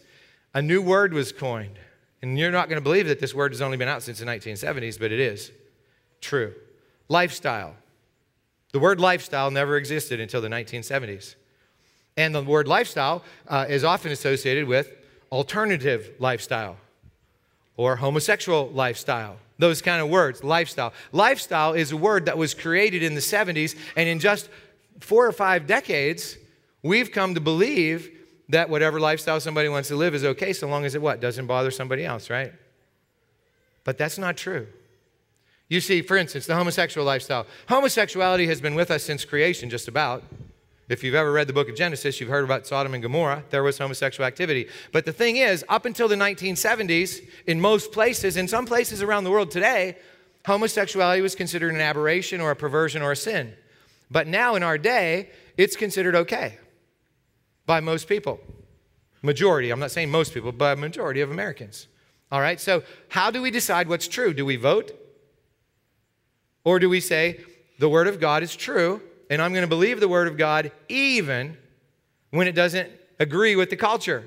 a 0.53 0.61
new 0.61 0.83
word 0.83 1.13
was 1.13 1.31
coined. 1.31 1.79
And 2.21 2.37
you're 2.37 2.51
not 2.51 2.69
going 2.69 2.77
to 2.77 2.83
believe 2.83 3.07
that 3.07 3.19
this 3.19 3.33
word 3.33 3.53
has 3.53 3.61
only 3.61 3.75
been 3.75 3.89
out 3.89 4.03
since 4.03 4.19
the 4.19 4.25
1970s, 4.25 4.97
but 4.99 5.11
it 5.11 5.19
is 5.19 5.51
true. 6.21 6.53
Lifestyle. 7.09 7.75
The 8.73 8.79
word 8.79 8.99
lifestyle 8.99 9.51
never 9.51 9.77
existed 9.77 10.19
until 10.19 10.41
the 10.41 10.49
1970s. 10.49 11.35
And 12.17 12.33
the 12.33 12.43
word 12.43 12.67
lifestyle 12.67 13.23
uh, 13.47 13.65
is 13.69 13.83
often 13.83 14.11
associated 14.11 14.67
with 14.67 14.91
alternative 15.31 16.11
lifestyle 16.19 16.77
or 17.77 17.95
homosexual 17.95 18.69
lifestyle. 18.69 19.37
Those 19.59 19.81
kind 19.81 20.01
of 20.01 20.09
words, 20.09 20.43
lifestyle. 20.43 20.91
Lifestyle 21.11 21.73
is 21.73 21.91
a 21.91 21.97
word 21.97 22.25
that 22.25 22.37
was 22.37 22.53
created 22.53 23.03
in 23.03 23.13
the 23.13 23.21
70s, 23.21 23.75
and 23.95 24.09
in 24.09 24.19
just 24.19 24.49
four 24.99 25.25
or 25.25 25.31
five 25.31 25.67
decades, 25.67 26.37
we've 26.81 27.11
come 27.11 27.35
to 27.35 27.41
believe 27.41 28.09
that 28.49 28.69
whatever 28.69 28.99
lifestyle 28.99 29.39
somebody 29.39 29.69
wants 29.69 29.87
to 29.89 29.95
live 29.95 30.15
is 30.15 30.23
okay 30.23 30.51
so 30.51 30.67
long 30.67 30.83
as 30.85 30.95
it 30.95 31.01
what? 31.01 31.19
Doesn't 31.19 31.45
bother 31.45 31.71
somebody 31.71 32.05
else, 32.05 32.29
right? 32.29 32.51
But 33.83 33.97
that's 33.97 34.17
not 34.17 34.35
true. 34.35 34.67
You 35.69 35.81
see, 35.81 36.01
for 36.01 36.17
instance, 36.17 36.45
the 36.45 36.55
homosexual 36.55 37.05
lifestyle. 37.05 37.47
Homosexuality 37.67 38.47
has 38.47 38.61
been 38.61 38.75
with 38.75 38.91
us 38.91 39.03
since 39.03 39.25
creation, 39.25 39.69
just 39.69 39.87
about. 39.87 40.23
If 40.89 41.03
you've 41.03 41.15
ever 41.15 41.31
read 41.31 41.47
the 41.47 41.53
book 41.53 41.69
of 41.69 41.75
Genesis, 41.75 42.19
you've 42.19 42.29
heard 42.29 42.43
about 42.43 42.67
Sodom 42.67 42.93
and 42.93 43.01
Gomorrah. 43.01 43.43
There 43.49 43.63
was 43.63 43.77
homosexual 43.77 44.27
activity. 44.27 44.67
But 44.91 45.05
the 45.05 45.13
thing 45.13 45.37
is, 45.37 45.63
up 45.69 45.85
until 45.85 46.07
the 46.07 46.15
1970s, 46.15 47.21
in 47.47 47.61
most 47.61 47.91
places, 47.91 48.35
in 48.35 48.47
some 48.47 48.65
places 48.65 49.01
around 49.01 49.23
the 49.23 49.31
world 49.31 49.49
today, 49.49 49.97
homosexuality 50.45 51.21
was 51.21 51.35
considered 51.35 51.73
an 51.73 51.79
aberration 51.79 52.41
or 52.41 52.51
a 52.51 52.55
perversion 52.55 53.01
or 53.01 53.13
a 53.13 53.15
sin. 53.15 53.53
But 54.11 54.27
now 54.27 54.55
in 54.55 54.63
our 54.63 54.77
day, 54.77 55.29
it's 55.57 55.75
considered 55.75 56.15
okay 56.15 56.57
by 57.65 57.79
most 57.79 58.07
people. 58.07 58.39
Majority, 59.21 59.71
I'm 59.71 59.79
not 59.79 59.91
saying 59.91 60.11
most 60.11 60.33
people, 60.33 60.51
but 60.51 60.77
majority 60.77 61.21
of 61.21 61.31
Americans. 61.31 61.87
All 62.29 62.41
right, 62.41 62.59
so 62.59 62.83
how 63.07 63.31
do 63.31 63.41
we 63.41 63.51
decide 63.51 63.87
what's 63.87 64.07
true? 64.07 64.33
Do 64.33 64.45
we 64.45 64.57
vote? 64.57 64.91
Or 66.63 66.79
do 66.79 66.89
we 66.89 66.99
say 66.99 67.39
the 67.79 67.89
Word 67.89 68.07
of 68.07 68.19
God 68.19 68.43
is 68.43 68.55
true 68.55 69.01
and 69.29 69.41
I'm 69.41 69.51
going 69.51 69.63
to 69.63 69.67
believe 69.67 69.99
the 69.99 70.07
Word 70.07 70.27
of 70.27 70.37
God 70.37 70.71
even 70.89 71.57
when 72.31 72.47
it 72.47 72.53
doesn't 72.53 72.89
agree 73.19 73.55
with 73.55 73.69
the 73.69 73.75
culture? 73.75 74.23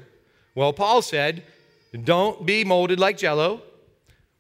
Well, 0.55 0.73
Paul 0.73 1.03
said, 1.03 1.43
don't 2.05 2.45
be 2.45 2.65
molded 2.65 3.01
like 3.01 3.17
jello, 3.17 3.63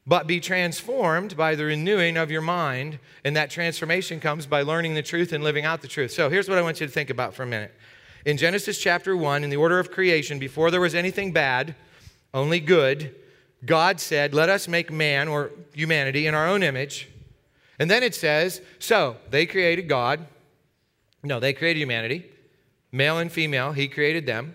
but 0.07 0.27
be 0.27 0.41
transformed 0.41 1.37
by 1.37 1.55
the 1.55 1.65
renewing 1.65 2.17
of 2.17 2.31
your 2.31 2.43
mind. 2.43 2.99
And 3.25 3.35
that 3.37 3.51
transformation 3.51 4.21
comes 4.21 4.47
by 4.47 4.63
learning 4.63 4.95
the 4.95 5.03
truth 5.03 5.33
and 5.33 5.43
living 5.43 5.65
out 5.65 5.83
the 5.83 5.89
truth. 5.89 6.13
So 6.13 6.31
here's 6.31 6.49
what 6.49 6.59
I 6.59 6.63
want 6.63 6.81
you 6.81 6.87
to 6.87 6.93
think 6.93 7.11
about 7.11 7.35
for 7.35 7.43
a 7.43 7.47
minute. 7.47 7.75
In 8.25 8.37
Genesis 8.37 8.79
chapter 8.79 9.17
1, 9.17 9.45
in 9.45 9.51
the 9.51 9.57
order 9.57 9.79
of 9.79 9.91
creation, 9.91 10.39
before 10.39 10.71
there 10.71 10.81
was 10.81 10.95
anything 10.95 11.33
bad, 11.33 11.75
only 12.35 12.61
good, 12.61 13.15
God 13.65 14.01
said, 14.01 14.35
Let 14.35 14.49
us 14.49 14.69
make 14.69 14.93
man 14.93 15.29
or 15.29 15.51
humanity 15.73 16.27
in 16.27 16.35
our 16.35 16.47
own 16.47 16.63
image 16.63 17.09
and 17.79 17.91
then 17.91 18.03
it 18.03 18.15
says, 18.15 18.61
so 18.79 19.17
they 19.31 19.47
created 19.47 19.89
God. 19.89 20.27
No, 21.23 21.41
they 21.41 21.53
created 21.53 21.81
humanity, 21.81 22.31
male 22.93 23.19
and 23.19 23.31
female. 23.31 23.73
He 23.73 23.89
created 23.89 24.27
them. 24.27 24.55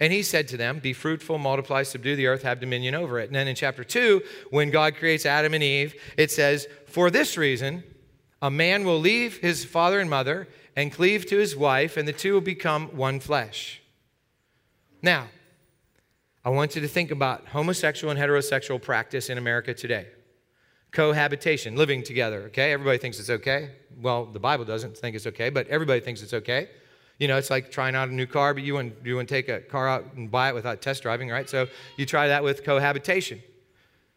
And 0.00 0.12
he 0.12 0.22
said 0.22 0.46
to 0.48 0.56
them, 0.56 0.78
Be 0.78 0.92
fruitful, 0.92 1.38
multiply, 1.38 1.82
subdue 1.82 2.14
the 2.14 2.28
earth, 2.28 2.42
have 2.42 2.60
dominion 2.60 2.94
over 2.94 3.18
it. 3.18 3.26
And 3.26 3.34
then 3.34 3.48
in 3.48 3.56
chapter 3.56 3.82
2, 3.82 4.22
when 4.50 4.70
God 4.70 4.94
creates 4.94 5.26
Adam 5.26 5.54
and 5.54 5.62
Eve, 5.62 5.94
it 6.16 6.30
says, 6.30 6.68
For 6.86 7.10
this 7.10 7.36
reason, 7.36 7.82
a 8.40 8.50
man 8.50 8.84
will 8.84 9.00
leave 9.00 9.38
his 9.38 9.64
father 9.64 9.98
and 9.98 10.08
mother 10.08 10.46
and 10.76 10.92
cleave 10.92 11.26
to 11.26 11.38
his 11.38 11.56
wife, 11.56 11.96
and 11.96 12.06
the 12.06 12.12
two 12.12 12.34
will 12.34 12.40
become 12.40 12.96
one 12.96 13.18
flesh. 13.18 13.82
Now, 15.02 15.28
I 16.44 16.50
want 16.50 16.76
you 16.76 16.80
to 16.82 16.88
think 16.88 17.10
about 17.10 17.48
homosexual 17.48 18.12
and 18.12 18.20
heterosexual 18.20 18.80
practice 18.80 19.28
in 19.28 19.36
America 19.36 19.74
today 19.74 20.06
cohabitation, 20.92 21.76
living 21.76 22.02
together, 22.02 22.44
okay? 22.46 22.72
Everybody 22.72 22.98
thinks 22.98 23.18
it's 23.18 23.30
okay. 23.30 23.70
Well, 24.00 24.26
the 24.26 24.40
Bible 24.40 24.64
doesn't 24.64 24.96
think 24.96 25.16
it's 25.16 25.26
okay, 25.26 25.50
but 25.50 25.66
everybody 25.68 26.00
thinks 26.00 26.22
it's 26.22 26.34
okay. 26.34 26.68
You 27.18 27.28
know, 27.28 27.36
it's 27.36 27.50
like 27.50 27.70
trying 27.70 27.94
out 27.94 28.08
a 28.08 28.14
new 28.14 28.26
car, 28.26 28.54
but 28.54 28.62
you 28.62 28.74
wouldn't, 28.74 28.94
you 29.04 29.14
wouldn't 29.14 29.28
take 29.28 29.48
a 29.48 29.60
car 29.60 29.88
out 29.88 30.14
and 30.14 30.30
buy 30.30 30.48
it 30.48 30.54
without 30.54 30.80
test 30.80 31.02
driving, 31.02 31.28
right? 31.28 31.48
So 31.48 31.66
you 31.96 32.06
try 32.06 32.28
that 32.28 32.44
with 32.44 32.64
cohabitation. 32.64 33.42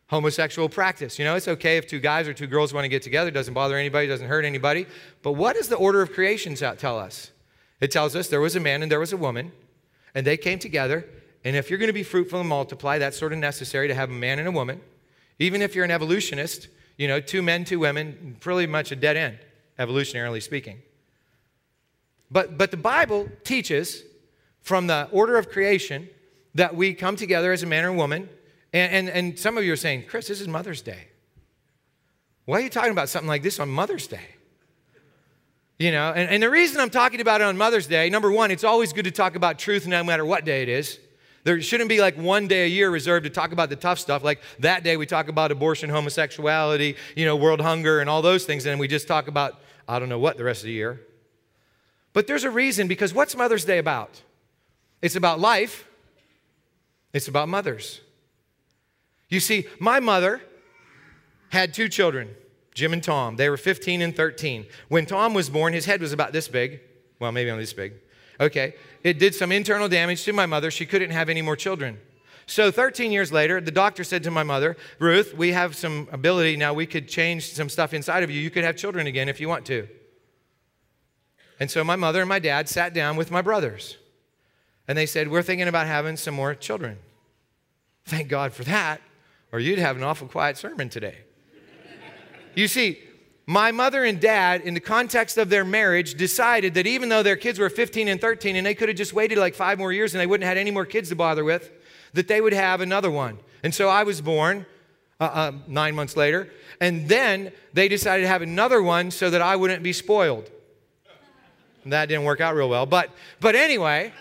Homosexual 0.08 0.70
practice. 0.70 1.18
You 1.18 1.26
know, 1.26 1.36
it's 1.36 1.48
okay 1.48 1.78
if 1.78 1.88
two 1.88 2.00
guys 2.00 2.28
or 2.28 2.34
two 2.34 2.48
girls 2.48 2.74
want 2.74 2.86
to 2.86 2.90
get 2.90 3.02
together, 3.02 3.32
doesn't 3.32 3.54
bother 3.54 3.78
anybody, 3.78 4.08
doesn't 4.08 4.28
hurt 4.28 4.46
anybody. 4.46 4.86
But 5.24 5.34
what 5.34 5.56
does 5.56 5.68
the 5.68 5.78
order 5.78 6.02
of 6.02 6.12
creation 6.12 6.56
tell 6.56 7.00
us? 7.00 7.32
It 7.80 7.92
tells 7.92 8.16
us 8.16 8.28
there 8.28 8.42
was 8.42 8.56
a 8.56 8.60
man 8.60 8.84
and 8.84 8.92
there 8.92 9.00
was 9.00 9.14
a 9.14 9.18
woman, 9.18 9.52
and 10.14 10.28
they 10.28 10.38
came 10.38 10.60
together. 10.60 11.08
And 11.44 11.56
if 11.56 11.70
you're 11.70 11.80
going 11.80 11.88
to 11.88 11.94
be 11.94 12.04
fruitful 12.04 12.42
and 12.42 12.50
multiply, 12.50 13.00
that's 13.00 13.18
sort 13.18 13.34
of 13.34 13.40
necessary 13.40 13.88
to 13.88 13.96
have 13.96 14.10
a 14.10 14.14
man 14.14 14.38
and 14.38 14.48
a 14.48 14.52
woman. 14.52 14.82
Even 15.41 15.63
if 15.63 15.73
you're 15.73 15.86
an 15.86 15.91
evolutionist, 15.91 16.67
you 16.97 17.08
know, 17.08 17.19
two 17.19 17.41
men, 17.41 17.65
two 17.65 17.80
women, 17.80 18.38
pretty 18.39 18.67
much 18.67 18.91
a 18.91 18.95
dead 18.95 19.17
end, 19.17 19.39
evolutionarily 19.80 20.41
speaking. 20.41 20.84
But, 22.30 22.60
but 22.60 22.69
the 22.69 22.77
Bible 22.77 23.27
teaches 23.43 24.04
from 24.62 24.86
the 24.86 25.10
order 25.12 25.38
of 25.38 25.49
creation 25.49 26.08
that 26.54 26.75
we 26.75 26.93
come 26.93 27.15
together 27.15 27.51
as 27.51 27.63
a 27.63 27.65
man 27.65 27.86
or 27.86 27.91
woman. 27.91 28.30
And, 28.71 28.93
and, 28.93 29.10
and 29.10 29.39
some 29.39 29.58
of 29.58 29.63
you 29.63 29.73
are 29.73 29.77
saying, 29.77 30.06
Chris, 30.08 30.27
this 30.27 30.41
is 30.41 30.47
Mother's 30.47 30.84
Day. 30.84 31.08
Why 32.45 32.60
are 32.60 32.62
you 32.62 32.69
talking 32.69 32.91
about 32.91 33.10
something 33.10 33.27
like 33.27 33.41
this 33.41 33.60
on 33.60 33.67
Mother's 33.67 34.06
Day? 34.06 34.36
You 35.80 35.91
know, 35.91 36.13
and, 36.15 36.30
and 36.30 36.43
the 36.43 36.51
reason 36.51 36.80
I'm 36.80 36.91
talking 36.91 37.19
about 37.19 37.41
it 37.41 37.45
on 37.45 37.58
Mother's 37.58 37.88
Day, 37.88 38.12
number 38.12 38.32
one, 38.32 38.51
it's 38.51 38.63
always 38.63 38.93
good 38.93 39.06
to 39.06 39.12
talk 39.12 39.36
about 39.36 39.58
truth 39.58 39.88
no 39.88 40.04
matter 40.04 40.23
what 40.23 40.45
day 40.45 40.62
it 40.62 40.69
is. 40.69 40.99
There 41.43 41.60
shouldn't 41.62 41.89
be 41.89 41.99
like 41.99 42.17
one 42.17 42.47
day 42.47 42.65
a 42.65 42.67
year 42.67 42.89
reserved 42.89 43.23
to 43.23 43.30
talk 43.30 43.51
about 43.51 43.69
the 43.69 43.75
tough 43.75 43.99
stuff. 43.99 44.23
Like 44.23 44.41
that 44.60 44.84
day 44.84 44.97
we 44.97 45.06
talk 45.06 45.27
about 45.27 45.51
abortion, 45.51 45.89
homosexuality, 45.89 46.95
you 47.15 47.25
know, 47.25 47.36
world 47.36 47.62
hunger, 47.62 47.99
and 47.99 48.10
all 48.10 48.21
those 48.21 48.45
things, 48.45 48.65
and 48.65 48.80
we 48.80 48.88
just 48.88 49.08
talk 49.08 49.27
about, 49.27 49.60
I 49.88 49.99
don't 49.99 50.10
know 50.10 50.19
what, 50.19 50.38
the 50.38 50.43
rest 50.43 50.62
of 50.62 50.65
the 50.65 50.73
year. 50.73 51.01
But 52.13 52.27
there's 52.27 52.43
a 52.43 52.51
reason 52.51 52.88
because 52.88 53.13
what's 53.13 53.36
Mother's 53.36 53.65
Day 53.65 53.77
about? 53.77 54.21
It's 55.01 55.15
about 55.15 55.39
life, 55.39 55.88
it's 57.13 57.27
about 57.27 57.49
mothers. 57.49 58.01
You 59.30 59.39
see, 59.39 59.65
my 59.80 59.99
mother 59.99 60.41
had 61.49 61.73
two 61.73 61.89
children, 61.89 62.30
Jim 62.73 62.93
and 62.93 63.04
Tom. 63.04 63.38
They 63.38 63.49
were 63.49 63.58
15 63.58 64.01
and 64.01 64.15
13. 64.15 64.65
When 64.89 65.06
Tom 65.06 65.34
was 65.34 65.49
born, 65.49 65.73
his 65.73 65.86
head 65.86 66.01
was 66.01 66.12
about 66.12 66.34
this 66.34 66.47
big. 66.47 66.82
Well, 67.19 67.32
maybe 67.32 67.49
only 67.49 67.63
this 67.63 67.73
big. 67.73 67.93
Okay. 68.41 68.73
It 69.04 69.19
did 69.19 69.36
some 69.36 69.51
internal 69.51 69.88
damage 69.88 70.23
to 70.25 70.34
my 70.34 70.47
mother. 70.47 70.71
She 70.71 70.86
couldn't 70.86 71.12
have 71.12 71.30
any 71.30 71.43
more 71.43 71.56
children. 71.56 71.99
So 72.47 72.71
13 72.71 73.12
years 73.12 73.32
later, 73.32 73.62
the 73.62 73.71
doctor 73.71 74.04
said 74.04 74.23
to 74.23 74.32
my 74.32 74.43
mother, 74.43 74.75
Ruth, 74.99 75.34
we 75.36 75.51
have 75.51 75.75
some 75.75 76.10
ability 76.12 76.58
now. 76.58 76.73
We 76.73 76.88
could 76.88 77.08
change 77.08 77.54
some 77.54 77.69
stuff 77.69 77.93
inside 77.93 78.23
of 78.23 78.32
you. 78.32 78.41
You 78.41 78.49
could 78.49 78.63
have 78.63 78.75
children 78.75 79.08
again 79.08 79.30
if 79.30 79.39
you 79.39 79.47
want 79.47 79.65
to. 79.67 79.88
And 81.60 81.69
so 81.69 81.84
my 81.84 81.95
mother 81.95 82.19
and 82.21 82.27
my 82.27 82.39
dad 82.39 82.67
sat 82.67 82.93
down 82.93 83.15
with 83.15 83.30
my 83.30 83.43
brothers. 83.43 83.97
And 84.88 84.97
they 84.97 85.06
said, 85.06 85.30
We're 85.30 85.43
thinking 85.43 85.67
about 85.67 85.86
having 85.86 86.17
some 86.17 86.34
more 86.34 86.56
children. 86.56 86.97
Thank 88.06 88.27
God 88.27 88.51
for 88.51 88.63
that, 88.63 88.99
or 89.51 89.60
you'd 89.60 89.77
have 89.77 89.95
an 89.95 90.04
awful 90.04 90.27
quiet 90.27 90.58
sermon 90.58 90.89
today. 90.89 91.19
you 92.56 92.67
see, 92.67 92.99
my 93.52 93.74
mother 93.74 94.06
and 94.06 94.18
dad, 94.22 94.62
in 94.62 94.74
the 94.74 94.80
context 94.80 95.38
of 95.38 95.50
their 95.50 95.66
marriage, 95.66 96.16
decided 96.16 96.74
that 96.76 96.88
even 96.88 97.10
though 97.10 97.22
their 97.22 97.36
kids 97.36 97.60
were 97.60 97.70
15 97.70 98.08
and 98.08 98.22
13 98.22 98.56
and 98.56 98.66
they 98.66 98.74
could 98.74 98.88
have 98.88 98.98
just 98.98 99.12
waited 99.12 99.38
like 99.38 99.56
five 99.56 99.78
more 99.78 99.92
years 99.92 100.14
and 100.14 100.22
they 100.22 100.26
wouldn't 100.26 100.46
have 100.46 100.52
had 100.52 100.58
any 100.58 100.72
more 100.72 100.86
kids 100.86 101.10
to 101.10 101.18
bother 101.18 101.44
with, 101.44 101.70
that 102.14 102.30
they 102.30 102.40
would 102.40 102.54
have 102.54 102.80
another 102.80 103.12
one. 103.12 103.38
And 103.62 103.76
so 103.76 103.90
I 103.90 104.04
was 104.04 104.22
born 104.22 104.66
uh, 105.20 105.26
uh, 105.26 105.52
nine 105.68 105.96
months 105.96 106.16
later. 106.16 106.50
And 106.80 107.10
then 107.10 107.52
they 107.74 107.90
decided 107.90 108.24
to 108.24 108.30
have 108.30 108.42
another 108.42 108.82
one 108.82 109.12
so 109.12 109.30
that 109.30 109.42
I 109.42 109.58
wouldn't 109.58 109.84
be 109.84 109.92
spoiled. 109.92 110.50
That 111.86 112.06
didn't 112.06 112.24
work 112.24 112.40
out 112.40 112.56
real 112.56 112.70
well. 112.70 112.86
But, 112.86 113.10
but 113.42 113.56
anyway, 113.56 114.14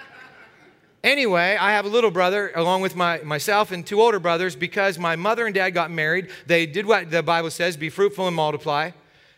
Anyway, 1.03 1.57
I 1.59 1.71
have 1.71 1.87
a 1.87 1.89
little 1.89 2.11
brother 2.11 2.53
along 2.55 2.83
with 2.83 2.95
my, 2.95 3.23
myself 3.23 3.73
and 3.73 3.87
two 3.87 4.03
older 4.03 4.19
brothers 4.19 4.55
because 4.55 4.99
my 4.99 5.17
mother 5.17 5.47
and 5.47 5.55
dad 5.55 5.71
got 5.71 5.91
married. 5.91 6.29
They 6.47 6.67
did 6.67 6.85
what 6.85 7.11
the 7.11 7.23
Bible 7.23 7.51
says 7.51 7.79
be 7.79 7.89
fruitful 7.89 8.27
and 8.27 8.37
multiply. 8.37 8.91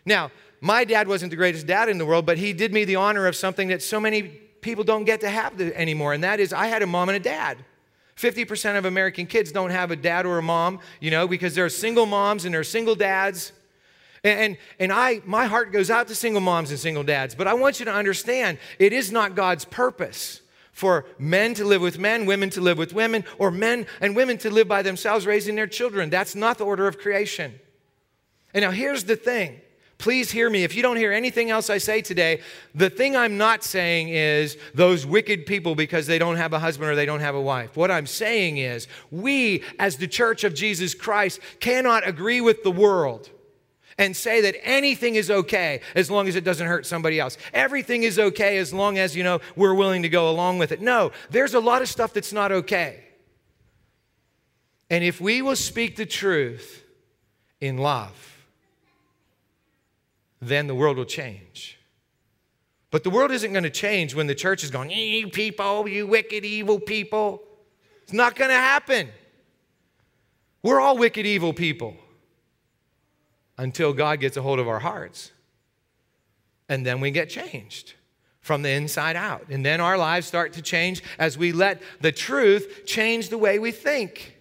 Now, 0.04 0.30
my 0.60 0.84
dad 0.84 1.08
wasn't 1.08 1.30
the 1.30 1.36
greatest 1.36 1.66
dad 1.66 1.88
in 1.88 1.98
the 1.98 2.06
world, 2.06 2.24
but 2.26 2.38
he 2.38 2.52
did 2.52 2.72
me 2.72 2.84
the 2.84 2.96
honor 2.96 3.26
of 3.26 3.34
something 3.34 3.68
that 3.68 3.82
so 3.82 3.98
many 3.98 4.22
people 4.22 4.84
don't 4.84 5.04
get 5.04 5.20
to 5.20 5.28
have 5.28 5.60
anymore, 5.60 6.12
and 6.12 6.22
that 6.24 6.40
is 6.40 6.52
I 6.52 6.68
had 6.68 6.82
a 6.82 6.86
mom 6.86 7.08
and 7.08 7.16
a 7.16 7.20
dad. 7.20 7.58
50% 8.16 8.78
of 8.78 8.84
American 8.84 9.26
kids 9.26 9.50
don't 9.50 9.70
have 9.70 9.90
a 9.90 9.96
dad 9.96 10.26
or 10.26 10.38
a 10.38 10.42
mom, 10.42 10.80
you 11.00 11.10
know, 11.10 11.26
because 11.26 11.54
there 11.54 11.64
are 11.64 11.70
single 11.70 12.06
moms 12.06 12.44
and 12.44 12.54
there 12.54 12.60
are 12.60 12.64
single 12.64 12.94
dads. 12.94 13.52
And, 14.22 14.40
and, 14.40 14.56
and 14.78 14.92
I, 14.92 15.20
my 15.24 15.46
heart 15.46 15.72
goes 15.72 15.90
out 15.90 16.08
to 16.08 16.14
single 16.14 16.40
moms 16.40 16.70
and 16.70 16.78
single 16.78 17.02
dads, 17.02 17.34
but 17.34 17.48
I 17.48 17.54
want 17.54 17.80
you 17.80 17.86
to 17.86 17.92
understand 17.92 18.58
it 18.78 18.92
is 18.92 19.10
not 19.10 19.34
God's 19.34 19.64
purpose 19.64 20.42
for 20.72 21.04
men 21.18 21.54
to 21.54 21.64
live 21.64 21.82
with 21.82 21.98
men, 21.98 22.24
women 22.24 22.50
to 22.50 22.60
live 22.60 22.78
with 22.78 22.94
women, 22.94 23.24
or 23.38 23.50
men 23.50 23.86
and 24.00 24.14
women 24.14 24.38
to 24.38 24.50
live 24.50 24.68
by 24.68 24.82
themselves 24.82 25.26
raising 25.26 25.54
their 25.54 25.66
children. 25.66 26.08
That's 26.08 26.34
not 26.34 26.58
the 26.58 26.64
order 26.64 26.86
of 26.86 26.98
creation. 26.98 27.58
And 28.54 28.62
now 28.62 28.70
here's 28.70 29.04
the 29.04 29.16
thing 29.16 29.60
Please 30.02 30.32
hear 30.32 30.50
me. 30.50 30.64
If 30.64 30.74
you 30.74 30.82
don't 30.82 30.96
hear 30.96 31.12
anything 31.12 31.50
else 31.50 31.70
I 31.70 31.78
say 31.78 32.02
today, 32.02 32.40
the 32.74 32.90
thing 32.90 33.16
I'm 33.16 33.38
not 33.38 33.62
saying 33.62 34.08
is 34.08 34.58
those 34.74 35.06
wicked 35.06 35.46
people 35.46 35.76
because 35.76 36.08
they 36.08 36.18
don't 36.18 36.38
have 36.38 36.52
a 36.52 36.58
husband 36.58 36.90
or 36.90 36.96
they 36.96 37.06
don't 37.06 37.20
have 37.20 37.36
a 37.36 37.40
wife. 37.40 37.76
What 37.76 37.92
I'm 37.92 38.08
saying 38.08 38.56
is 38.56 38.88
we, 39.12 39.62
as 39.78 39.98
the 39.98 40.08
church 40.08 40.42
of 40.42 40.54
Jesus 40.54 40.92
Christ, 40.92 41.38
cannot 41.60 42.04
agree 42.04 42.40
with 42.40 42.64
the 42.64 42.70
world 42.72 43.30
and 43.96 44.16
say 44.16 44.40
that 44.40 44.56
anything 44.64 45.14
is 45.14 45.30
okay 45.30 45.80
as 45.94 46.10
long 46.10 46.26
as 46.26 46.34
it 46.34 46.42
doesn't 46.42 46.66
hurt 46.66 46.84
somebody 46.84 47.20
else. 47.20 47.38
Everything 47.54 48.02
is 48.02 48.18
okay 48.18 48.58
as 48.58 48.74
long 48.74 48.98
as, 48.98 49.14
you 49.14 49.22
know, 49.22 49.40
we're 49.54 49.72
willing 49.72 50.02
to 50.02 50.08
go 50.08 50.28
along 50.28 50.58
with 50.58 50.72
it. 50.72 50.80
No, 50.80 51.12
there's 51.30 51.54
a 51.54 51.60
lot 51.60 51.80
of 51.80 51.86
stuff 51.88 52.12
that's 52.12 52.32
not 52.32 52.50
okay. 52.50 53.04
And 54.90 55.04
if 55.04 55.20
we 55.20 55.42
will 55.42 55.54
speak 55.54 55.94
the 55.94 56.06
truth 56.06 56.84
in 57.60 57.78
love, 57.78 58.31
then 60.42 60.66
the 60.66 60.74
world 60.74 60.96
will 60.98 61.04
change. 61.04 61.78
But 62.90 63.04
the 63.04 63.10
world 63.10 63.30
isn't 63.30 63.52
going 63.52 63.62
to 63.62 63.70
change 63.70 64.14
when 64.14 64.26
the 64.26 64.34
church 64.34 64.64
is 64.64 64.70
going, 64.70 64.92
eh, 64.92 64.96
you 64.96 65.28
people, 65.28 65.88
you 65.88 66.06
wicked, 66.06 66.44
evil 66.44 66.78
people. 66.78 67.42
It's 68.02 68.12
not 68.12 68.34
going 68.34 68.50
to 68.50 68.56
happen. 68.56 69.08
We're 70.62 70.80
all 70.80 70.98
wicked, 70.98 71.24
evil 71.24 71.52
people 71.52 71.96
until 73.56 73.92
God 73.92 74.20
gets 74.20 74.36
a 74.36 74.42
hold 74.42 74.58
of 74.58 74.68
our 74.68 74.80
hearts. 74.80 75.30
And 76.68 76.84
then 76.84 77.00
we 77.00 77.10
get 77.12 77.30
changed 77.30 77.94
from 78.40 78.62
the 78.62 78.70
inside 78.70 79.14
out. 79.14 79.46
And 79.48 79.64
then 79.64 79.80
our 79.80 79.96
lives 79.96 80.26
start 80.26 80.52
to 80.54 80.62
change 80.62 81.02
as 81.18 81.38
we 81.38 81.52
let 81.52 81.80
the 82.00 82.12
truth 82.12 82.82
change 82.84 83.28
the 83.28 83.38
way 83.38 83.58
we 83.58 83.70
think. 83.70 84.36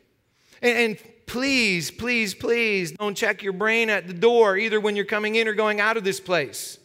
And 0.61 0.97
please, 1.31 1.89
please, 1.91 2.33
please 2.33 2.91
don't 2.91 3.15
check 3.15 3.41
your 3.41 3.53
brain 3.53 3.89
at 3.89 4.05
the 4.05 4.13
door, 4.13 4.57
either 4.57 4.81
when 4.81 4.97
you're 4.97 5.05
coming 5.05 5.35
in 5.35 5.47
or 5.47 5.53
going 5.53 5.79
out 5.79 5.95
of 5.95 6.03
this 6.03 6.19
place. 6.19 6.77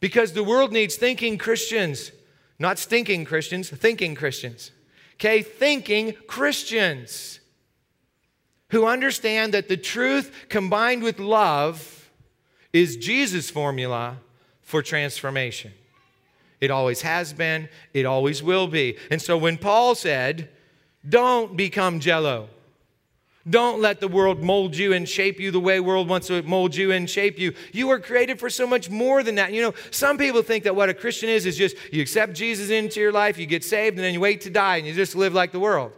Because 0.00 0.32
the 0.32 0.42
world 0.42 0.72
needs 0.72 0.96
thinking 0.96 1.38
Christians, 1.38 2.10
not 2.58 2.76
stinking 2.76 3.24
Christians, 3.24 3.70
thinking 3.70 4.16
Christians. 4.16 4.72
Okay, 5.14 5.42
thinking 5.42 6.14
Christians 6.26 7.38
who 8.70 8.84
understand 8.84 9.54
that 9.54 9.68
the 9.68 9.76
truth 9.76 10.46
combined 10.48 11.04
with 11.04 11.20
love 11.20 12.10
is 12.72 12.96
Jesus' 12.96 13.48
formula 13.48 14.16
for 14.60 14.82
transformation. 14.82 15.70
It 16.60 16.72
always 16.72 17.02
has 17.02 17.32
been, 17.32 17.68
it 17.92 18.06
always 18.06 18.42
will 18.42 18.66
be. 18.66 18.98
And 19.08 19.22
so 19.22 19.38
when 19.38 19.56
Paul 19.56 19.94
said, 19.94 20.48
Don't 21.08 21.56
become 21.56 22.00
jello, 22.00 22.48
don't 23.48 23.80
let 23.80 24.00
the 24.00 24.08
world 24.08 24.42
mold 24.42 24.74
you 24.74 24.94
and 24.94 25.06
shape 25.06 25.38
you 25.38 25.50
the 25.50 25.60
way 25.60 25.78
world 25.78 26.08
wants 26.08 26.28
to 26.28 26.42
mold 26.42 26.74
you 26.74 26.92
and 26.92 27.08
shape 27.08 27.38
you. 27.38 27.52
You 27.72 27.90
are 27.90 28.00
created 28.00 28.40
for 28.40 28.48
so 28.48 28.66
much 28.66 28.88
more 28.88 29.22
than 29.22 29.34
that. 29.34 29.52
You 29.52 29.62
know, 29.62 29.74
some 29.90 30.16
people 30.16 30.42
think 30.42 30.64
that 30.64 30.74
what 30.74 30.88
a 30.88 30.94
Christian 30.94 31.28
is 31.28 31.44
is 31.44 31.56
just 31.56 31.76
you 31.92 32.00
accept 32.00 32.32
Jesus 32.32 32.70
into 32.70 33.00
your 33.00 33.12
life, 33.12 33.36
you 33.36 33.46
get 33.46 33.62
saved, 33.62 33.96
and 33.96 34.04
then 34.04 34.14
you 34.14 34.20
wait 34.20 34.40
to 34.42 34.50
die 34.50 34.76
and 34.76 34.86
you 34.86 34.94
just 34.94 35.14
live 35.14 35.34
like 35.34 35.52
the 35.52 35.60
world. 35.60 35.92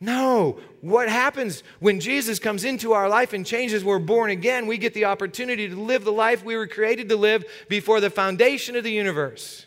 No, 0.00 0.60
what 0.80 1.08
happens 1.08 1.64
when 1.80 1.98
Jesus 1.98 2.38
comes 2.38 2.64
into 2.64 2.92
our 2.92 3.08
life 3.08 3.32
and 3.32 3.44
changes, 3.44 3.84
we're 3.84 3.98
born 3.98 4.30
again, 4.30 4.68
we 4.68 4.78
get 4.78 4.94
the 4.94 5.06
opportunity 5.06 5.68
to 5.68 5.74
live 5.74 6.04
the 6.04 6.12
life 6.12 6.44
we 6.44 6.56
were 6.56 6.68
created 6.68 7.08
to 7.08 7.16
live 7.16 7.44
before 7.68 8.00
the 8.00 8.10
foundation 8.10 8.76
of 8.76 8.84
the 8.84 8.92
universe. 8.92 9.66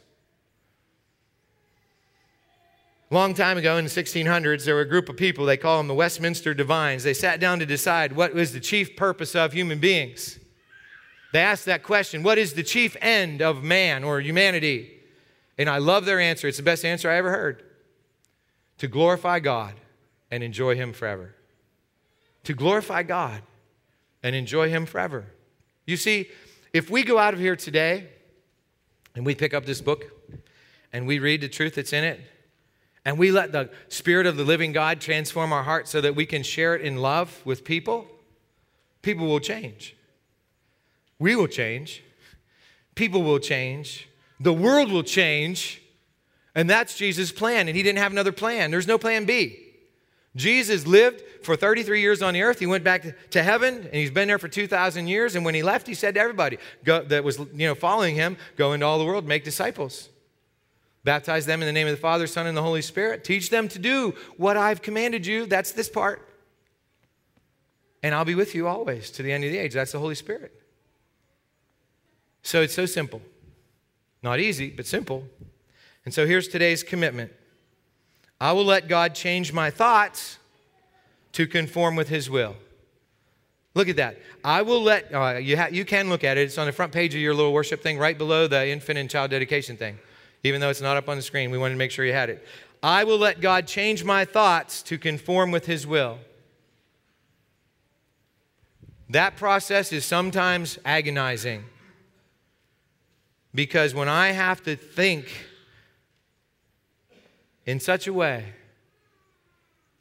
Long 3.16 3.34
time 3.34 3.58
ago 3.58 3.78
in 3.78 3.84
the 3.84 3.90
1600s, 3.90 4.64
there 4.64 4.76
were 4.76 4.82
a 4.82 4.88
group 4.88 5.10
of 5.10 5.18
people, 5.18 5.46
they 5.46 5.58
call 5.58 5.78
them 5.78 5.88
the 5.88 5.94
Westminster 5.94 6.54
Divines. 6.54 7.04
They 7.04 7.14
sat 7.14 7.40
down 7.40 7.60
to 7.60 7.66
decide 7.66 8.14
what 8.14 8.34
was 8.34 8.54
the 8.54 8.60
chief 8.60 8.96
purpose 8.96 9.36
of 9.36 9.52
human 9.52 9.80
beings. 9.80 10.40
They 11.34 11.40
asked 11.40 11.66
that 11.66 11.84
question 11.84 12.24
what 12.24 12.38
is 12.38 12.54
the 12.54 12.64
chief 12.64 12.96
end 13.02 13.42
of 13.42 13.64
man 13.64 14.04
or 14.04 14.20
humanity? 14.22 15.00
And 15.58 15.70
I 15.70 15.78
love 15.78 16.06
their 16.06 16.20
answer. 16.20 16.48
It's 16.48 16.58
the 16.58 16.64
best 16.64 16.86
answer 16.86 17.10
I 17.10 17.18
ever 17.18 17.30
heard 17.30 17.64
to 18.78 18.88
glorify 18.88 19.40
God 19.40 19.76
and 20.32 20.44
enjoy 20.44 20.76
Him 20.76 20.94
forever. 20.94 21.36
To 22.46 22.54
glorify 22.54 23.04
God 23.04 23.44
and 24.24 24.36
enjoy 24.36 24.70
Him 24.70 24.86
forever. 24.86 25.28
You 25.86 25.98
see, 25.98 26.30
if 26.74 26.90
we 26.90 27.04
go 27.04 27.18
out 27.18 27.34
of 27.34 27.40
here 27.40 27.56
today 27.56 28.08
and 29.16 29.26
we 29.26 29.36
pick 29.36 29.54
up 29.54 29.66
this 29.66 29.82
book 29.82 30.06
and 30.94 31.06
we 31.06 31.20
read 31.20 31.42
the 31.42 31.50
truth 31.50 31.76
that's 31.76 31.94
in 31.94 32.04
it, 32.04 32.22
and 33.06 33.18
we 33.18 33.32
let 33.32 33.52
the 33.52 33.70
Spirit 33.88 34.28
of 34.28 34.38
the 34.38 34.44
living 34.44 34.72
God 34.72 35.02
transform 35.02 35.52
our 35.52 35.64
hearts 35.64 35.90
so 35.90 36.02
that 36.02 36.16
we 36.16 36.26
can 36.26 36.44
share 36.44 36.76
it 36.76 36.82
in 36.82 36.98
love 36.98 37.42
with 37.46 37.64
people, 37.64 38.08
people 39.02 39.28
will 39.28 39.40
change. 39.40 39.96
We 41.18 41.36
will 41.36 41.48
change. 41.48 42.04
People 42.96 43.24
will 43.24 43.40
change. 43.40 44.08
The 44.40 44.54
world 44.54 44.92
will 44.92 45.04
change. 45.04 45.82
And 46.54 46.70
that's 46.70 46.96
Jesus' 46.96 47.32
plan. 47.32 47.68
And 47.68 47.78
he 47.78 47.84
didn't 47.84 48.00
have 48.00 48.12
another 48.12 48.32
plan. 48.32 48.72
There's 48.72 48.88
no 48.88 48.98
plan 48.98 49.26
B. 49.26 49.68
Jesus 50.36 50.88
lived 50.88 51.22
for 51.44 51.56
33 51.56 52.02
years 52.02 52.22
on 52.22 52.34
the 52.34 52.42
earth. 52.42 52.60
He 52.60 52.66
went 52.66 52.84
back 52.84 53.30
to 53.32 53.44
heaven 53.44 53.78
and 53.78 53.94
he's 53.94 54.12
been 54.12 54.28
there 54.28 54.40
for 54.40 54.48
2,000 54.48 55.08
years. 55.08 55.36
And 55.36 55.44
when 55.44 55.56
he 55.56 55.64
left, 55.64 55.88
he 55.88 55.94
said 55.94 56.16
to 56.16 56.22
everybody 56.22 56.58
that 56.84 57.24
was 57.24 57.40
you 57.40 57.68
know, 57.68 57.76
following 57.76 58.16
him, 58.16 58.38
Go 58.56 58.74
into 58.74 58.86
all 58.86 58.98
the 58.98 59.06
world, 59.06 59.28
make 59.28 59.44
disciples. 59.44 60.10
Baptize 61.04 61.46
them 61.46 61.62
in 61.62 61.66
the 61.66 61.74
name 61.74 61.88
of 61.88 61.92
the 61.92 62.00
Father, 62.02 62.28
Son, 62.28 62.46
and 62.46 62.56
the 62.56 62.62
Holy 62.62 62.82
Spirit. 62.82 63.24
Teach 63.24 63.50
them 63.50 63.68
to 63.70 63.80
do 63.80 64.14
what 64.38 64.56
I've 64.56 64.82
commanded 64.82 65.26
you. 65.26 65.48
That's 65.48 65.72
this 65.72 65.90
part. 65.90 66.28
And 68.04 68.14
I'll 68.14 68.26
be 68.26 68.36
with 68.36 68.54
you 68.54 68.68
always 68.68 69.10
to 69.12 69.24
the 69.24 69.32
end 69.32 69.44
of 69.44 69.52
the 69.52 69.58
age. 69.58 69.74
That's 69.74 69.92
the 69.92 70.00
Holy 70.00 70.16
Spirit. 70.16 70.54
So 72.44 72.62
it's 72.62 72.74
so 72.74 72.86
simple. 72.86 73.22
Not 74.22 74.40
easy, 74.40 74.70
but 74.70 74.86
simple. 74.86 75.28
And 76.06 76.14
so 76.14 76.28
here's 76.28 76.48
today's 76.48 76.84
commitment 76.84 77.32
I 78.40 78.52
will 78.54 78.66
let 78.66 78.88
God 78.88 79.16
change 79.16 79.54
my 79.54 79.72
thoughts 79.72 80.38
to 81.34 81.48
conform 81.48 81.96
with 81.96 82.10
His 82.10 82.30
will. 82.30 82.56
Look 83.74 83.88
at 83.88 83.96
that. 83.96 84.18
I 84.44 84.64
will 84.64 84.84
let, 84.84 85.14
uh, 85.14 85.38
you, 85.38 85.56
ha- 85.58 85.70
you 85.72 85.86
can 85.86 86.10
look 86.10 86.24
at 86.24 86.38
it. 86.38 86.42
It's 86.42 86.58
on 86.58 86.68
the 86.68 86.74
front 86.74 86.92
page 86.92 87.16
of 87.16 87.22
your 87.22 87.34
little 87.34 87.54
worship 87.54 87.82
thing, 87.82 87.98
right 87.98 88.18
below 88.18 88.48
the 88.48 88.68
infant 88.68 89.00
and 89.00 89.10
child 89.10 89.32
dedication 89.32 89.78
thing 89.78 89.98
even 90.44 90.62
though 90.62 90.70
it's 90.70 90.82
not 90.82 90.98
up 90.98 91.10
on 91.10 91.18
the 91.18 91.24
screen. 91.24 91.52
We 91.52 91.58
wanted 91.58 91.76
to 91.76 91.78
make 91.78 91.92
sure 91.92 92.06
you 92.06 92.14
had 92.14 92.30
it. 92.30 92.46
I 92.84 93.04
will 93.04 93.18
let 93.18 93.42
God 93.42 93.68
change 93.68 94.04
my 94.04 94.26
thoughts 94.26 94.82
to 94.84 94.98
conform 94.98 95.52
with 95.52 95.66
His 95.66 95.86
will. 95.86 96.18
That 99.10 99.36
process 99.36 99.92
is 99.92 100.06
sometimes 100.06 100.80
agonizing. 100.86 101.66
Because 103.54 103.94
when 103.94 104.08
I 104.08 104.32
have 104.32 104.64
to 104.64 104.76
think 104.76 105.28
in 107.66 107.80
such 107.80 108.08
a 108.08 108.14
way 108.14 108.46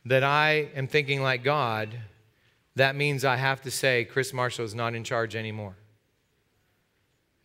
that 0.05 0.23
I 0.23 0.69
am 0.75 0.87
thinking 0.87 1.23
like 1.23 1.43
God, 1.43 1.91
that 2.77 2.95
means 2.95 3.25
I 3.25 3.37
have 3.37 3.61
to 3.63 3.71
say 3.71 4.05
Chris 4.05 4.33
Marshall 4.33 4.65
is 4.65 4.75
not 4.75 4.95
in 4.95 5.05
charge 5.05 5.35
anymore. 5.35 5.75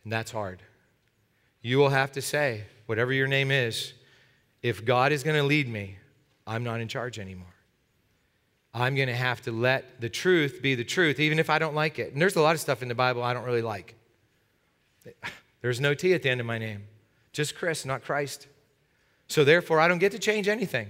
And 0.04 0.12
that's 0.12 0.30
hard. 0.30 0.62
You 1.60 1.78
will 1.78 1.88
have 1.88 2.12
to 2.12 2.22
say, 2.22 2.62
whatever 2.86 3.12
your 3.12 3.26
name 3.26 3.50
is, 3.50 3.92
if 4.62 4.84
God 4.84 5.12
is 5.12 5.22
going 5.22 5.36
to 5.36 5.42
lead 5.42 5.68
me, 5.68 5.98
I'm 6.46 6.64
not 6.64 6.80
in 6.80 6.88
charge 6.88 7.18
anymore. 7.18 7.46
I'm 8.72 8.94
going 8.94 9.08
to 9.08 9.14
have 9.14 9.40
to 9.42 9.52
let 9.52 10.00
the 10.00 10.08
truth 10.08 10.60
be 10.60 10.74
the 10.74 10.84
truth, 10.84 11.18
even 11.18 11.38
if 11.38 11.48
I 11.48 11.58
don't 11.58 11.74
like 11.74 11.98
it. 11.98 12.12
And 12.12 12.20
there's 12.20 12.36
a 12.36 12.42
lot 12.42 12.54
of 12.54 12.60
stuff 12.60 12.82
in 12.82 12.88
the 12.88 12.94
Bible 12.94 13.22
I 13.22 13.32
don't 13.32 13.44
really 13.44 13.62
like. 13.62 13.94
There's 15.62 15.80
no 15.80 15.94
T 15.94 16.12
at 16.14 16.22
the 16.22 16.30
end 16.30 16.40
of 16.40 16.46
my 16.46 16.58
name, 16.58 16.84
just 17.32 17.56
Chris, 17.56 17.84
not 17.84 18.04
Christ. 18.04 18.46
So 19.28 19.42
therefore, 19.42 19.80
I 19.80 19.88
don't 19.88 19.98
get 19.98 20.12
to 20.12 20.18
change 20.18 20.46
anything. 20.46 20.88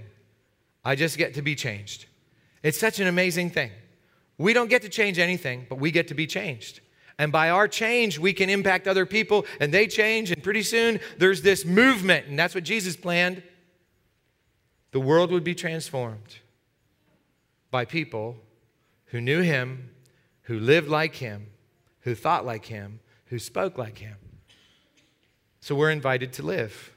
I 0.84 0.96
just 0.96 1.16
get 1.16 1.34
to 1.34 1.42
be 1.42 1.54
changed. 1.54 2.06
It's 2.62 2.78
such 2.78 2.98
an 2.98 3.06
amazing 3.06 3.50
thing. 3.50 3.70
We 4.38 4.52
don't 4.52 4.68
get 4.68 4.82
to 4.82 4.88
change 4.88 5.18
anything, 5.18 5.66
but 5.68 5.78
we 5.78 5.90
get 5.90 6.08
to 6.08 6.14
be 6.14 6.26
changed. 6.26 6.80
And 7.18 7.32
by 7.32 7.50
our 7.50 7.66
change, 7.66 8.18
we 8.18 8.32
can 8.32 8.50
impact 8.50 8.86
other 8.86 9.06
people 9.06 9.46
and 9.58 9.72
they 9.72 9.86
change. 9.86 10.30
And 10.30 10.42
pretty 10.42 10.62
soon, 10.62 11.00
there's 11.18 11.42
this 11.42 11.64
movement. 11.64 12.26
And 12.26 12.38
that's 12.38 12.54
what 12.54 12.64
Jesus 12.64 12.94
planned. 12.96 13.42
The 14.90 15.00
world 15.00 15.30
would 15.30 15.44
be 15.44 15.54
transformed 15.54 16.40
by 17.70 17.84
people 17.84 18.36
who 19.06 19.20
knew 19.20 19.40
him, 19.40 19.90
who 20.42 20.58
lived 20.58 20.88
like 20.88 21.16
him, 21.16 21.46
who 22.00 22.14
thought 22.14 22.44
like 22.44 22.66
him, 22.66 23.00
who 23.26 23.38
spoke 23.38 23.78
like 23.78 23.98
him. 23.98 24.16
So 25.60 25.74
we're 25.74 25.90
invited 25.90 26.32
to 26.34 26.42
live 26.42 26.92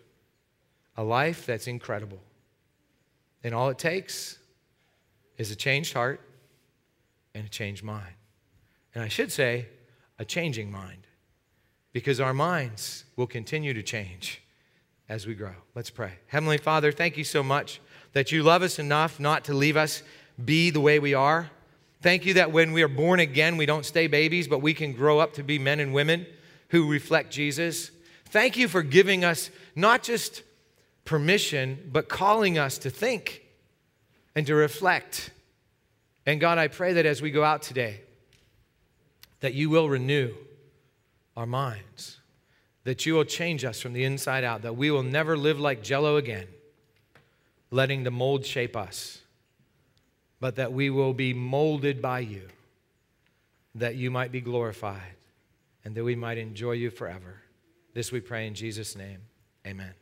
a 0.96 1.04
life 1.04 1.46
that's 1.46 1.66
incredible. 1.66 2.20
And 3.44 3.56
all 3.56 3.70
it 3.70 3.80
takes 3.80 4.38
is 5.38 5.50
a 5.50 5.56
changed 5.56 5.94
heart 5.94 6.22
and 7.34 7.48
a 7.48 7.50
changed 7.50 7.84
mind. 7.84 8.14
And 8.94 9.04
I 9.04 9.08
should 9.08 9.32
say, 9.32 9.68
a 10.20 10.26
changing 10.26 10.72
mind, 10.72 11.08
because 11.94 12.20
our 12.20 12.34
minds 12.34 13.06
will 13.16 13.26
continue 13.26 13.74
to 13.74 13.82
change 13.82 14.42
as 15.08 15.26
we 15.26 15.34
grow. 15.34 15.54
Let's 15.74 15.90
pray. 15.90 16.12
Heavenly 16.28 16.58
Father, 16.60 16.92
thank 16.92 17.18
you 17.18 17.24
so 17.24 17.42
much 17.42 17.82
that 18.14 18.32
you 18.32 18.44
love 18.44 18.62
us 18.62 18.78
enough 18.78 19.20
not 19.20 19.46
to 19.46 19.54
leave 19.54 19.78
us 19.78 20.04
be 20.44 20.70
the 20.70 20.82
way 20.82 21.00
we 21.00 21.14
are. 21.14 21.50
Thank 22.02 22.26
you 22.26 22.36
that 22.36 22.52
when 22.52 22.74
we 22.74 22.84
are 22.84 22.88
born 22.88 23.20
again, 23.20 23.58
we 23.58 23.66
don't 23.66 23.86
stay 23.86 24.08
babies, 24.08 24.48
but 24.48 24.62
we 24.62 24.74
can 24.74 24.94
grow 24.94 25.20
up 25.20 25.34
to 25.34 25.44
be 25.44 25.58
men 25.58 25.80
and 25.80 25.94
women 25.94 26.26
who 26.70 26.90
reflect 26.90 27.32
Jesus. 27.32 27.92
Thank 28.26 28.58
you 28.58 28.68
for 28.68 28.84
giving 28.84 29.26
us 29.26 29.50
not 29.76 30.04
just 30.04 30.44
permission, 31.06 31.90
but 31.92 32.08
calling 32.08 32.58
us 32.58 32.78
to 32.80 32.90
think 32.90 33.44
and 34.36 34.46
to 34.48 34.56
reflect. 34.56 35.32
And 36.26 36.40
God, 36.40 36.58
I 36.58 36.68
pray 36.68 36.94
that 36.94 37.06
as 37.06 37.22
we 37.22 37.32
go 37.32 37.44
out 37.44 37.64
today, 37.64 38.02
that 39.40 39.54
you 39.54 39.70
will 39.70 39.90
renew 39.90 40.34
our 41.36 41.46
minds, 41.46 42.20
that 42.84 43.06
you 43.06 43.14
will 43.14 43.24
change 43.24 43.64
us 43.64 43.82
from 43.82 43.94
the 43.94 44.04
inside 44.04 44.44
out, 44.44 44.62
that 44.64 44.76
we 44.76 44.92
will 44.92 45.04
never 45.04 45.38
live 45.38 45.60
like 45.60 45.82
jello 45.82 46.18
again, 46.18 46.48
letting 47.72 48.04
the 48.04 48.12
mold 48.12 48.46
shape 48.46 48.76
us, 48.76 49.22
but 50.40 50.56
that 50.56 50.74
we 50.74 50.90
will 50.90 51.14
be 51.14 51.34
molded 51.34 52.02
by 52.02 52.20
you, 52.20 52.48
that 53.76 53.96
you 53.96 54.12
might 54.12 54.32
be 54.32 54.42
glorified, 54.42 55.16
and 55.86 55.96
that 55.96 56.04
we 56.04 56.16
might 56.16 56.38
enjoy 56.38 56.74
you 56.74 56.90
forever. 56.90 57.42
This 57.94 58.12
we 58.12 58.20
pray 58.20 58.48
in 58.48 58.54
Jesus' 58.54 58.96
name. 58.96 59.20
Amen. 59.66 59.99